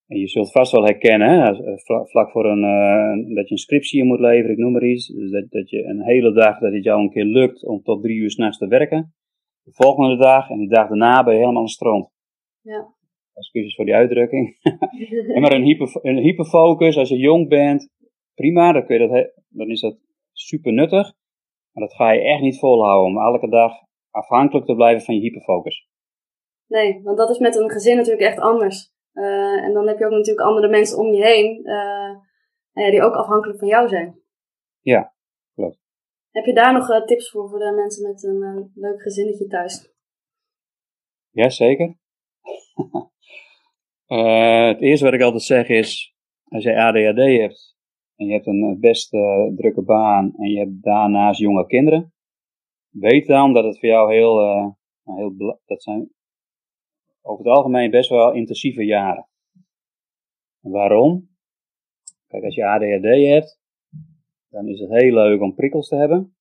[0.09, 3.59] En je zult vast wel herkennen, hè, eh, vlak voor een, uh, dat je een
[3.59, 5.07] scriptie moet leveren, ik noem maar iets.
[5.07, 8.03] Dus dat, dat je een hele dag, dat het jou een keer lukt om tot
[8.03, 9.15] drie uur s'nachts te werken.
[9.63, 12.11] De volgende dag en die dag daarna ben je helemaal aan strand.
[12.61, 12.95] Ja.
[13.35, 14.59] Excuses voor die uitdrukking.
[15.41, 17.89] maar een, hyper, een hyperfocus, als je jong bent,
[18.35, 19.99] prima, dan, kun je dat, dan is dat
[20.33, 21.13] super nuttig.
[21.73, 23.73] Maar dat ga je echt niet volhouden om elke dag
[24.11, 25.89] afhankelijk te blijven van je hyperfocus.
[26.67, 28.97] Nee, want dat is met een gezin natuurlijk echt anders.
[29.19, 31.61] Uh, en dan heb je ook natuurlijk andere mensen om je heen
[32.75, 34.21] uh, die ook afhankelijk van jou zijn.
[34.81, 35.15] Ja,
[35.55, 35.79] klopt.
[36.31, 39.93] Heb je daar nog uh, tips voor voor de mensen met een leuk gezinnetje thuis?
[41.31, 41.97] Ja, zeker.
[44.71, 47.77] het eerste wat ik altijd zeg is, als je ADHD hebt
[48.17, 49.11] en je hebt een best
[49.57, 52.13] drukke baan en je hebt daarnaast jonge kinderen,
[52.91, 54.39] weet dan dat het voor jou heel,
[55.05, 56.13] heel dat zijn
[57.29, 59.29] over het algemeen best wel intensieve jaren.
[60.63, 61.29] En waarom?
[62.27, 63.61] Kijk, als je ADHD hebt,
[64.49, 66.37] dan is het heel leuk om prikkels te hebben.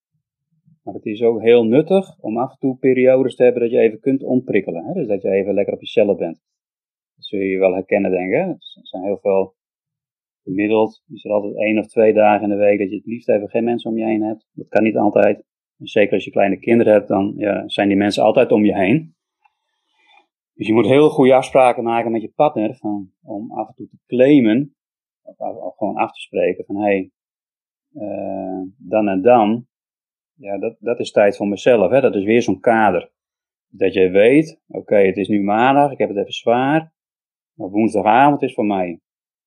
[0.84, 3.80] Maar het is ook heel nuttig om af en toe periodes te hebben dat je
[3.80, 4.86] even kunt ontprikkelen.
[4.86, 4.94] Hè?
[4.94, 6.42] Dus dat je even lekker op jezelf bent.
[7.16, 8.36] Dat zul je wel herkennen, denk ik.
[8.36, 9.56] Er zijn heel veel
[10.44, 11.04] gemiddeld.
[11.14, 13.50] Is er altijd één of twee dagen in de week dat je het liefst even
[13.50, 14.48] geen mensen om je heen hebt.
[14.52, 15.38] Dat kan niet altijd.
[15.78, 18.76] En zeker als je kleine kinderen hebt, dan ja, zijn die mensen altijd om je
[18.76, 19.16] heen.
[20.58, 23.88] Dus je moet heel goede afspraken maken met je partner van, om af en toe
[23.88, 24.76] te claimen,
[25.22, 27.12] of, gewoon af te spreken van hey,
[27.94, 29.68] uh, dan en dan,
[30.34, 31.92] ja, dat, dat is tijd voor mezelf.
[31.92, 32.02] Hè?
[32.02, 33.12] Dat is weer zo'n kader.
[33.68, 36.94] Dat je weet, oké, het is nu maandag, ik heb het even zwaar,
[37.54, 39.00] maar woensdagavond is voor mij.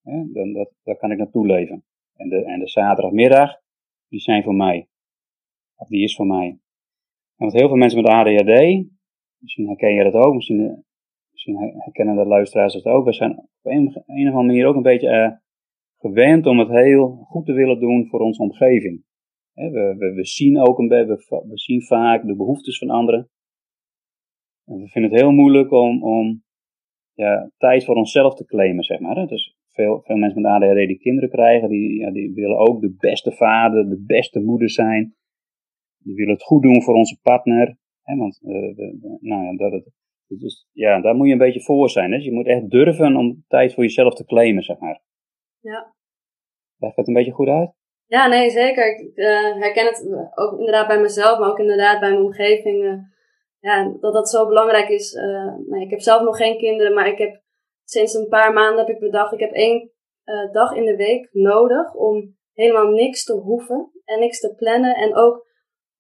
[0.03, 0.33] Hè?
[0.33, 1.85] Dan, dat, daar kan ik naartoe leven.
[2.15, 3.61] En de, en de zaterdagmiddag,
[4.09, 4.89] die zijn voor mij.
[5.75, 6.49] Of die is voor mij.
[7.37, 8.87] En wat heel veel mensen met ADHD,
[9.39, 10.85] misschien herken je dat ook, misschien
[11.47, 13.05] misschien herkennen de luisteraars het ook.
[13.05, 15.37] We zijn op een, of andere manier ook een beetje uh,
[15.99, 19.05] gewend om het heel goed te willen doen voor onze omgeving.
[19.55, 21.07] we, we, zien ook een we,
[21.49, 23.29] we, zien vaak de behoeftes van anderen.
[24.65, 26.43] En we vinden het heel moeilijk om, om
[27.13, 29.27] ja, tijd voor onszelf te claimen, zeg maar.
[29.27, 32.95] Dus veel, veel mensen met ADHD die kinderen krijgen, die, ja, die willen ook de
[32.99, 35.15] beste vader, de beste moeder zijn.
[35.99, 37.79] Die willen het goed doen voor onze partner.
[38.03, 39.93] Want de, nou ja, dat het
[40.39, 42.11] dus ja, daar moet je een beetje voor zijn.
[42.11, 45.03] Dus je moet echt durven om tijd voor jezelf te claimen, zeg maar.
[45.61, 45.95] Ja.
[46.77, 47.73] Legt het een beetje goed uit?
[48.07, 48.99] Ja, nee, zeker.
[48.99, 52.85] Ik uh, herken het ook inderdaad bij mezelf, maar ook inderdaad bij mijn omgeving.
[52.85, 52.99] Uh,
[53.59, 55.15] ja, dat dat zo belangrijk is.
[55.15, 57.43] Uh, nee, ik heb zelf nog geen kinderen, maar ik heb
[57.85, 59.91] sinds een paar maanden heb ik bedacht, ik heb één
[60.53, 64.95] dag in de week nodig om helemaal niks te hoeven en niks te plannen.
[64.95, 65.47] En ook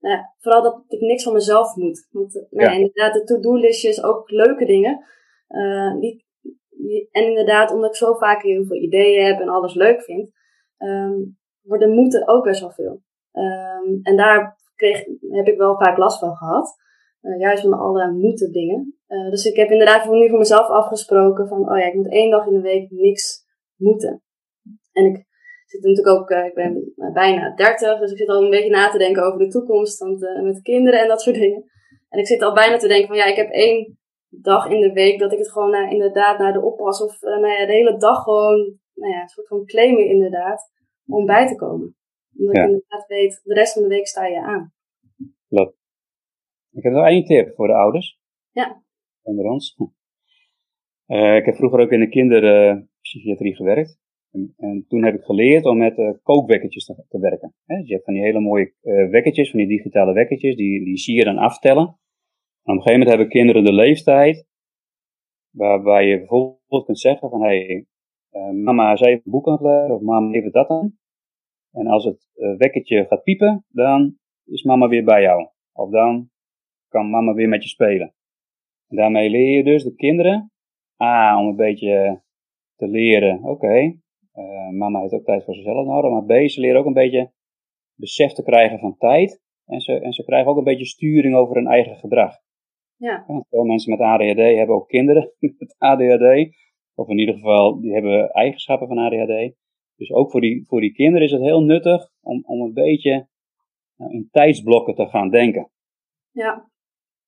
[0.01, 2.09] nou vooral dat ik niks van mezelf moet.
[2.11, 2.77] Want uh, nou, ja.
[2.77, 5.05] inderdaad, de to-do-listjes, ook leuke dingen.
[5.49, 6.27] Uh, die,
[6.69, 10.31] die, en inderdaad, omdat ik zo vaak heel veel ideeën heb en alles leuk vind,
[10.79, 13.03] um, worden moeten ook best wel veel.
[13.33, 16.79] Um, en daar kreeg, heb ik wel vaak last van gehad.
[17.23, 18.99] Uh, juist van alle moeten dingen.
[19.09, 22.13] Uh, dus ik heb inderdaad voor nu voor mezelf afgesproken van, oh ja, ik moet
[22.13, 23.45] één dag in de week niks
[23.77, 24.23] moeten.
[24.93, 25.27] En ik
[25.71, 28.91] zit natuurlijk ook, uh, ik ben bijna 30, dus ik zit al een beetje na
[28.91, 31.65] te denken over de toekomst want, uh, met kinderen en dat soort dingen.
[32.09, 34.93] En ik zit al bijna te denken van ja, ik heb één dag in de
[34.93, 37.97] week dat ik het gewoon inderdaad naar de oppas of uh, nou ja, de hele
[37.97, 40.71] dag gewoon nou ja, een soort van claimen inderdaad
[41.07, 41.97] om bij te komen.
[42.37, 42.63] Omdat ja.
[42.63, 44.73] ik inderdaad weet, de rest van de week sta je aan.
[45.49, 45.77] Klopt.
[46.71, 48.21] Ik heb nog één tip voor de ouders.
[48.51, 48.83] Ja.
[49.23, 49.77] Onder ons.
[51.41, 54.00] ik heb vroeger ook in de kinderpsychiatrie gewerkt.
[54.31, 57.55] En, en toen heb ik geleerd om met uh, kookwekkertjes te, werken.
[57.66, 60.97] Dus je hebt van die hele mooie uh, wekkertjes, van die digitale wekkertjes, die, die
[60.97, 61.87] zie je dan aftellen.
[62.62, 64.49] En op een gegeven moment hebben kinderen de leeftijd
[65.51, 67.87] waarbij je bijvoorbeeld kunt zeggen van, hé, hey,
[68.31, 70.99] uh, mama is even een boek aan het of mama even dat aan.
[71.73, 75.49] En als het wekkertje gaat piepen, dan is mama weer bij jou.
[75.73, 76.31] Of dan
[76.88, 78.14] kan mama weer met je spelen.
[78.88, 80.53] En daarmee leer je dus de kinderen,
[81.03, 82.23] A, om een beetje
[82.77, 83.99] te leren, oké,
[84.35, 87.33] uh, mama heeft ook tijd voor zichzelf nodig, maar B, ze leren ook een beetje
[87.95, 89.43] besef te krijgen van tijd.
[89.66, 92.35] En ze, en ze krijgen ook een beetje sturing over hun eigen gedrag.
[92.97, 93.25] Ja.
[93.29, 96.59] ja veel mensen met ADHD hebben ook kinderen met ADHD.
[96.95, 99.55] Of in ieder geval, die hebben eigenschappen van ADHD.
[99.97, 103.29] Dus ook voor die, voor die kinderen is het heel nuttig om, om een beetje
[103.97, 105.71] nou, in tijdsblokken te gaan denken.
[106.31, 106.71] Ja.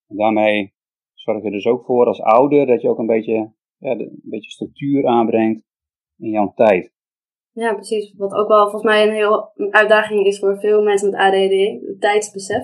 [0.08, 0.74] En daarmee
[1.14, 4.50] zorg je dus ook voor als ouder dat je ook een beetje, ja, een beetje
[4.50, 5.64] structuur aanbrengt
[6.22, 6.92] in jouw tijd.
[7.52, 8.14] Ja, precies.
[8.16, 11.86] Wat ook wel volgens mij een heel een uitdaging is voor veel mensen met ADD,
[11.86, 12.62] het tijdsbesef.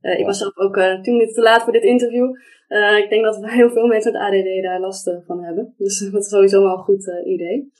[0.00, 2.36] Uh, ik was zelf ook uh, tien minuten te laat voor dit interview.
[2.68, 5.74] Uh, ik denk dat heel veel mensen met ADD daar last van hebben.
[5.76, 7.72] Dus dat is sowieso wel een goed idee.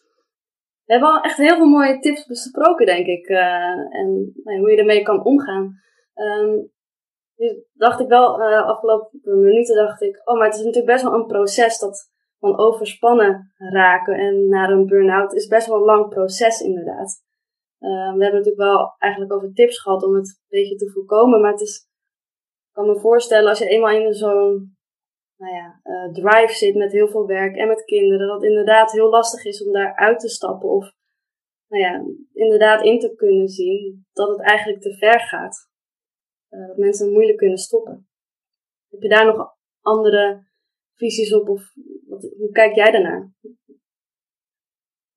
[0.84, 3.26] We hebben al echt heel veel mooie tips besproken, denk ik.
[3.28, 5.80] en nou, hoe je ermee kan omgaan.
[6.14, 6.70] Um,
[7.36, 11.14] dus dacht ik wel, afgelopen minuten dacht ik, oh, maar het is natuurlijk best wel
[11.14, 12.09] een proces dat
[12.40, 17.24] van overspannen raken en naar een burn-out is best wel een lang proces inderdaad.
[17.80, 21.40] Uh, we hebben natuurlijk wel eigenlijk over tips gehad om het een beetje te voorkomen,
[21.40, 21.88] maar het is,
[22.68, 24.78] ik kan me voorstellen als je eenmaal in zo'n
[25.36, 28.92] nou ja, uh, drive zit met heel veel werk en met kinderen, dat het inderdaad
[28.92, 30.92] heel lastig is om daar uit te stappen of
[31.68, 35.68] nou ja, inderdaad in te kunnen zien dat het eigenlijk te ver gaat.
[36.50, 38.08] Uh, dat mensen moeilijk kunnen stoppen.
[38.88, 40.49] Heb je daar nog andere
[41.00, 41.62] visies op of
[42.08, 43.32] wat, hoe kijk jij daarnaar?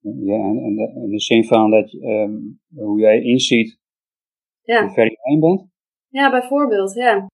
[0.00, 3.78] Ja, en, in de zin van dat, um, hoe jij inziet
[4.62, 4.82] ja.
[4.82, 5.72] hoe ver je heen bent?
[6.08, 7.26] Ja, bijvoorbeeld, ja.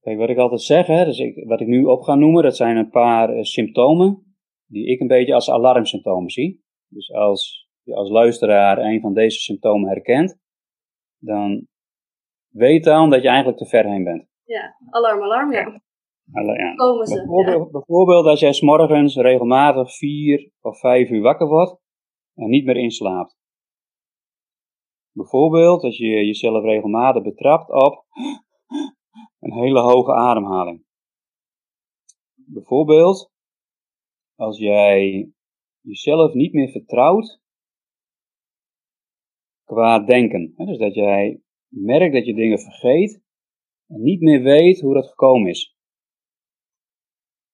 [0.00, 2.56] Kijk, wat ik altijd zeg, hè, dus ik, wat ik nu op ga noemen, dat
[2.56, 6.62] zijn een paar uh, symptomen die ik een beetje als alarmsymptomen zie.
[6.88, 10.38] Dus als je als luisteraar een van deze symptomen herkent,
[11.18, 11.66] dan
[12.48, 14.26] weet dan dat je eigenlijk te ver heen bent.
[14.44, 15.80] Ja, alarm, alarm, ja.
[16.74, 17.14] Komen ze.
[17.14, 17.70] Bijvoorbeeld, ja.
[17.70, 21.80] bijvoorbeeld als jij s'morgens regelmatig vier of vijf uur wakker wordt
[22.34, 23.36] en niet meer inslaapt.
[25.12, 28.04] Bijvoorbeeld als je jezelf regelmatig betrapt op
[29.40, 30.84] een hele hoge ademhaling.
[32.34, 33.32] Bijvoorbeeld
[34.34, 35.32] als jij
[35.80, 37.40] jezelf niet meer vertrouwt
[39.64, 40.54] qua denken.
[40.56, 43.22] Dus dat jij merkt dat je dingen vergeet
[43.86, 45.77] en niet meer weet hoe dat gekomen is.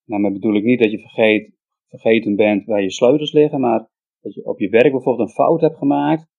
[0.05, 1.53] Daarmee bedoel ik niet dat je vergeet,
[1.89, 3.89] vergeten bent waar je sleutels liggen, maar
[4.21, 6.33] dat je op je werk bijvoorbeeld een fout hebt gemaakt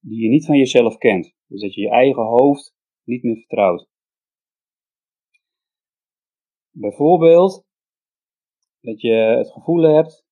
[0.00, 1.34] die je niet van jezelf kent.
[1.46, 3.88] Dus dat je je eigen hoofd niet meer vertrouwt.
[6.70, 7.66] Bijvoorbeeld
[8.80, 10.24] dat je het gevoel hebt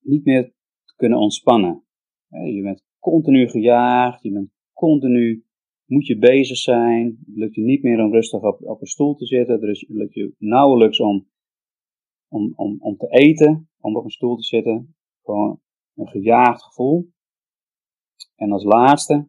[0.00, 0.44] niet meer
[0.84, 1.84] te kunnen ontspannen.
[2.28, 5.44] Je bent continu gejaagd, je bent continu
[5.92, 7.06] moet je bezig zijn.
[7.06, 9.60] Het lukt je niet meer om rustig op, op een stoel te zitten.
[9.60, 11.28] Het lukt je nauwelijks om,
[12.28, 14.96] om, om, om te eten, om op een stoel te zitten.
[15.22, 15.60] Gewoon
[15.94, 17.10] een gejaagd gevoel.
[18.34, 19.28] En als laatste,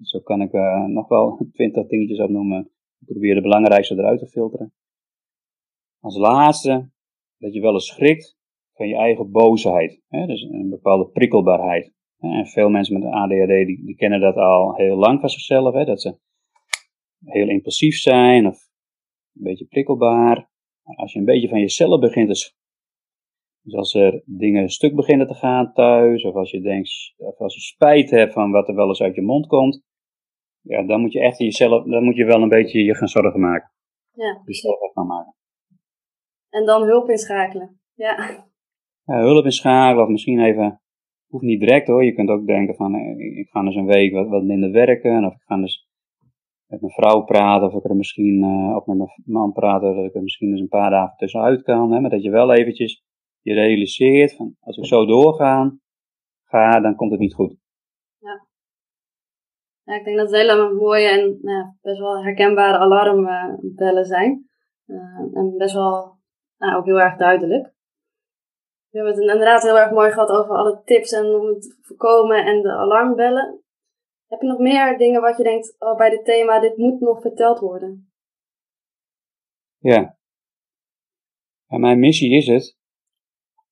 [0.00, 2.70] zo kan ik uh, nog wel twintig dingetjes opnoemen.
[3.00, 4.72] Ik probeer de belangrijkste eruit te filteren.
[6.00, 6.90] Als laatste,
[7.38, 8.38] dat je wel eens schrikt
[8.72, 10.02] van je eigen boosheid.
[10.08, 10.26] Hè?
[10.26, 11.95] Dus een bepaalde prikkelbaarheid.
[12.18, 15.74] En veel mensen met ADHD die, die kennen dat al heel lang van zichzelf.
[15.74, 16.18] Hè, dat ze
[17.24, 18.68] heel impulsief zijn of
[19.34, 20.50] een beetje prikkelbaar.
[20.82, 22.54] Maar als je een beetje van jezelf begint te
[23.66, 27.54] dus als er dingen stuk beginnen te gaan thuis, of als je denkt, of als
[27.54, 29.82] je spijt hebt van wat er wel eens uit je mond komt,
[30.60, 33.40] ja, dan moet je echt jezelf, dan moet je wel een beetje je gaan zorgen
[33.40, 33.72] maken.
[34.12, 35.34] Ja, jezelf gaan maken.
[36.48, 37.80] En dan hulp inschakelen.
[37.94, 38.46] Ja.
[39.04, 39.20] ja.
[39.20, 40.80] Hulp inschakelen, of misschien even
[41.26, 42.04] hoeft niet direct hoor.
[42.04, 45.24] Je kunt ook denken van, eh, ik ga eens een week wat, wat minder werken.
[45.24, 45.88] Of ik ga eens
[46.66, 47.66] met mijn vrouw praten.
[47.66, 49.94] Of ik er misschien, uh, of met mijn man praten.
[49.94, 51.92] Dat ik er misschien eens een paar dagen tussenuit kan.
[51.92, 53.04] Hè, maar dat je wel eventjes
[53.40, 55.76] je realiseert van, als ik zo doorga,
[56.44, 57.56] ga, dan komt het niet goed.
[58.18, 58.46] Ja.
[59.84, 64.48] ja ik denk dat het hele mooie en nou, best wel herkenbare alarmbellen zijn.
[64.86, 66.18] Uh, en best wel,
[66.58, 67.74] nou, ook heel erg duidelijk.
[68.90, 72.44] We hebben het inderdaad heel erg mooi gehad over alle tips en om het voorkomen
[72.44, 73.60] en de alarmbellen.
[74.26, 77.20] Heb je nog meer dingen wat je denkt oh, bij dit thema, dit moet nog
[77.20, 78.10] verteld worden?
[79.78, 80.18] Ja.
[81.66, 82.76] En mijn missie is het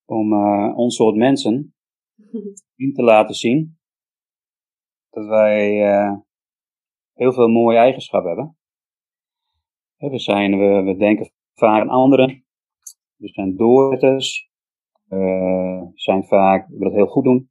[0.04, 1.74] om uh, ons soort mensen
[2.84, 3.78] in te laten zien
[5.10, 6.16] dat wij uh,
[7.12, 8.56] heel veel mooie eigenschappen hebben.
[9.96, 12.44] We, zijn, we, we denken vaak aan anderen.
[13.16, 14.52] We zijn doorzetters.
[15.08, 17.50] We zijn vaak, we willen het heel goed doen.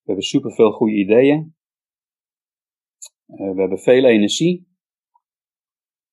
[0.00, 1.56] We hebben superveel goede ideeën.
[3.26, 4.66] Uh, we hebben veel energie.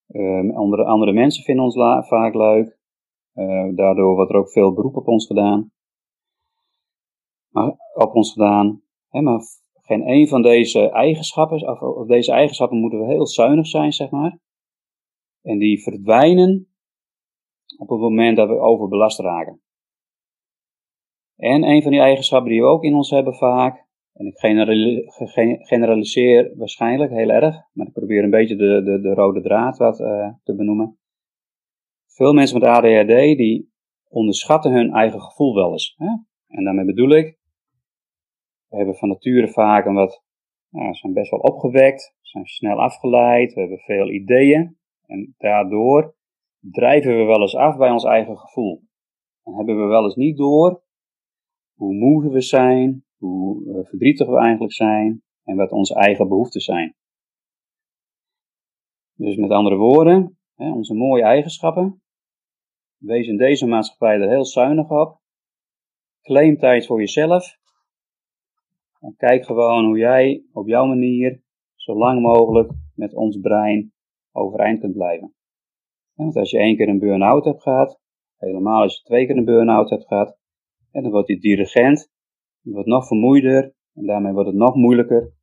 [0.07, 1.75] Uh, andere, andere mensen vinden ons
[2.07, 2.79] vaak leuk.
[3.33, 5.71] Uh, daardoor wordt er ook veel beroep op ons gedaan.
[7.49, 8.81] Maar, op ons gedaan.
[9.09, 9.41] Maar
[9.73, 14.39] geen een van deze eigenschappen, of deze eigenschappen moeten we heel zuinig zijn, zeg maar.
[15.41, 16.67] En die verdwijnen
[17.77, 19.61] op het moment dat we overbelast raken.
[21.35, 24.37] En een van die eigenschappen die we ook in ons hebben vaak, en ik
[25.67, 29.99] generaliseer waarschijnlijk heel erg, maar ik probeer een beetje de, de, de rode draad wat
[29.99, 30.97] uh, te benoemen.
[32.07, 33.71] Veel mensen met ADHD die
[34.07, 35.95] onderschatten hun eigen gevoel wel eens.
[35.97, 36.07] Hè?
[36.47, 37.39] En daarmee bedoel ik,
[38.67, 40.23] we hebben van nature vaak een wat,
[40.69, 44.77] nou, zijn best wel opgewekt, zijn snel afgeleid, we hebben veel ideeën.
[45.05, 46.15] En daardoor
[46.59, 48.83] drijven we wel eens af bij ons eigen gevoel.
[49.43, 50.83] Dan hebben we wel eens niet door
[51.75, 56.61] hoe moe we zijn, hoe eh, verdrietig we eigenlijk zijn en wat onze eigen behoeften
[56.61, 56.95] zijn.
[59.13, 62.01] Dus met andere woorden, hè, onze mooie eigenschappen.
[62.97, 65.19] Wees in deze maatschappij er heel zuinig op.
[66.21, 67.57] Claim tijd voor jezelf.
[68.99, 71.41] En kijk gewoon hoe jij op jouw manier
[71.75, 73.93] zo lang mogelijk met ons brein
[74.31, 75.33] overeind kunt blijven.
[76.13, 77.99] want als je één keer een burn-out hebt gehad,
[78.37, 80.37] helemaal als je twee keer een burn-out hebt gehad,
[80.95, 82.13] en dan wordt die dirigent
[82.61, 85.33] wordt nog vermoeider en daarmee wordt het nog moeilijker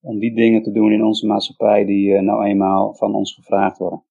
[0.00, 3.78] om die dingen te doen in onze maatschappij die uh, nou eenmaal van ons gevraagd
[3.78, 4.04] worden.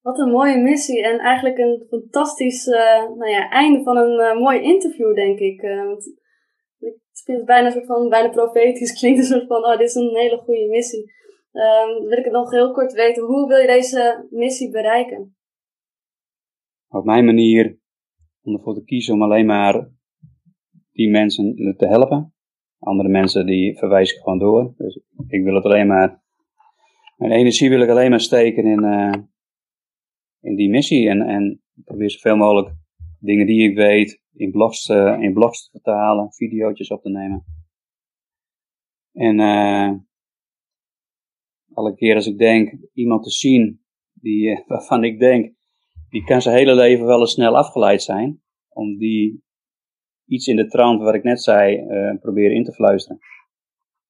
[0.00, 4.40] Wat een mooie missie en eigenlijk een fantastisch uh, nou ja, einde van een uh,
[4.42, 5.62] mooi interview, denk ik.
[6.78, 9.88] ik vind het bijna een soort van, bijna profetisch, klinkt een soort van, oh, dit
[9.88, 11.12] is een hele goede missie.
[11.52, 15.36] Um, wil ik het nog heel kort weten, hoe wil je deze missie bereiken?
[16.88, 17.78] Op mijn manier,
[18.48, 19.90] om ervoor te kiezen om alleen maar
[20.92, 22.34] die mensen te helpen.
[22.78, 24.74] Andere mensen die verwijs ik gewoon door.
[24.76, 26.22] Dus ik wil het alleen maar,
[27.16, 29.12] mijn energie wil ik alleen maar steken in, uh,
[30.40, 31.08] in die missie.
[31.08, 32.74] En, en probeer zoveel mogelijk
[33.18, 37.44] dingen die ik weet in blogs, uh, in blogs te vertalen, video's op te nemen.
[39.12, 39.98] En uh,
[41.72, 43.80] alle keer als ik denk iemand te zien
[44.12, 45.56] die, waarvan ik denk,
[46.10, 49.42] die kan zijn hele leven wel eens snel afgeleid zijn, om die
[50.26, 53.18] iets in de trant wat ik net zei uh, proberen in te fluisteren.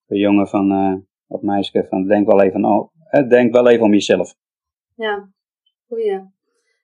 [0.07, 0.97] De jongen van, uh,
[1.27, 2.93] of meisje van denk wel even, oh,
[3.29, 4.35] denk wel even om jezelf.
[4.95, 5.33] Ja,
[5.87, 6.37] goeie.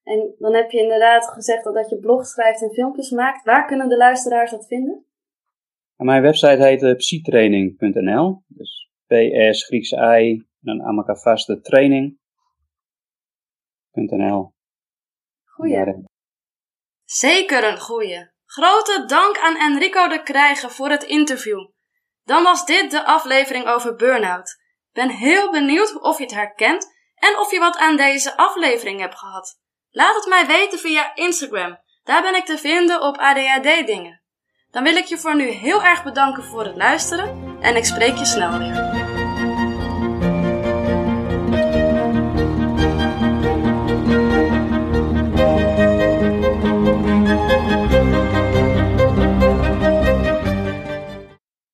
[0.03, 3.45] En dan heb je inderdaad gezegd dat, dat je blog schrijft en filmpjes maakt.
[3.45, 5.07] Waar kunnen de luisteraars dat vinden?
[5.97, 8.43] mijn website heet uh, psytraining.nl.
[8.47, 12.19] Dus PS, Griekse I, en dan aan elkaar vaste training.nl.
[15.65, 16.05] Goeie.
[17.05, 18.31] Zeker een goeie.
[18.47, 21.69] Grote dank aan Enrico de Krijger voor het interview.
[22.25, 24.57] Dan was dit de aflevering over burn-out.
[24.93, 29.19] Ben heel benieuwd of je het herkent en of je wat aan deze aflevering hebt
[29.19, 29.59] gehad.
[29.91, 31.79] Laat het mij weten via Instagram.
[32.03, 34.23] Daar ben ik te vinden op ADHD dingen.
[34.71, 38.17] Dan wil ik je voor nu heel erg bedanken voor het luisteren en ik spreek
[38.17, 39.03] je snel weer.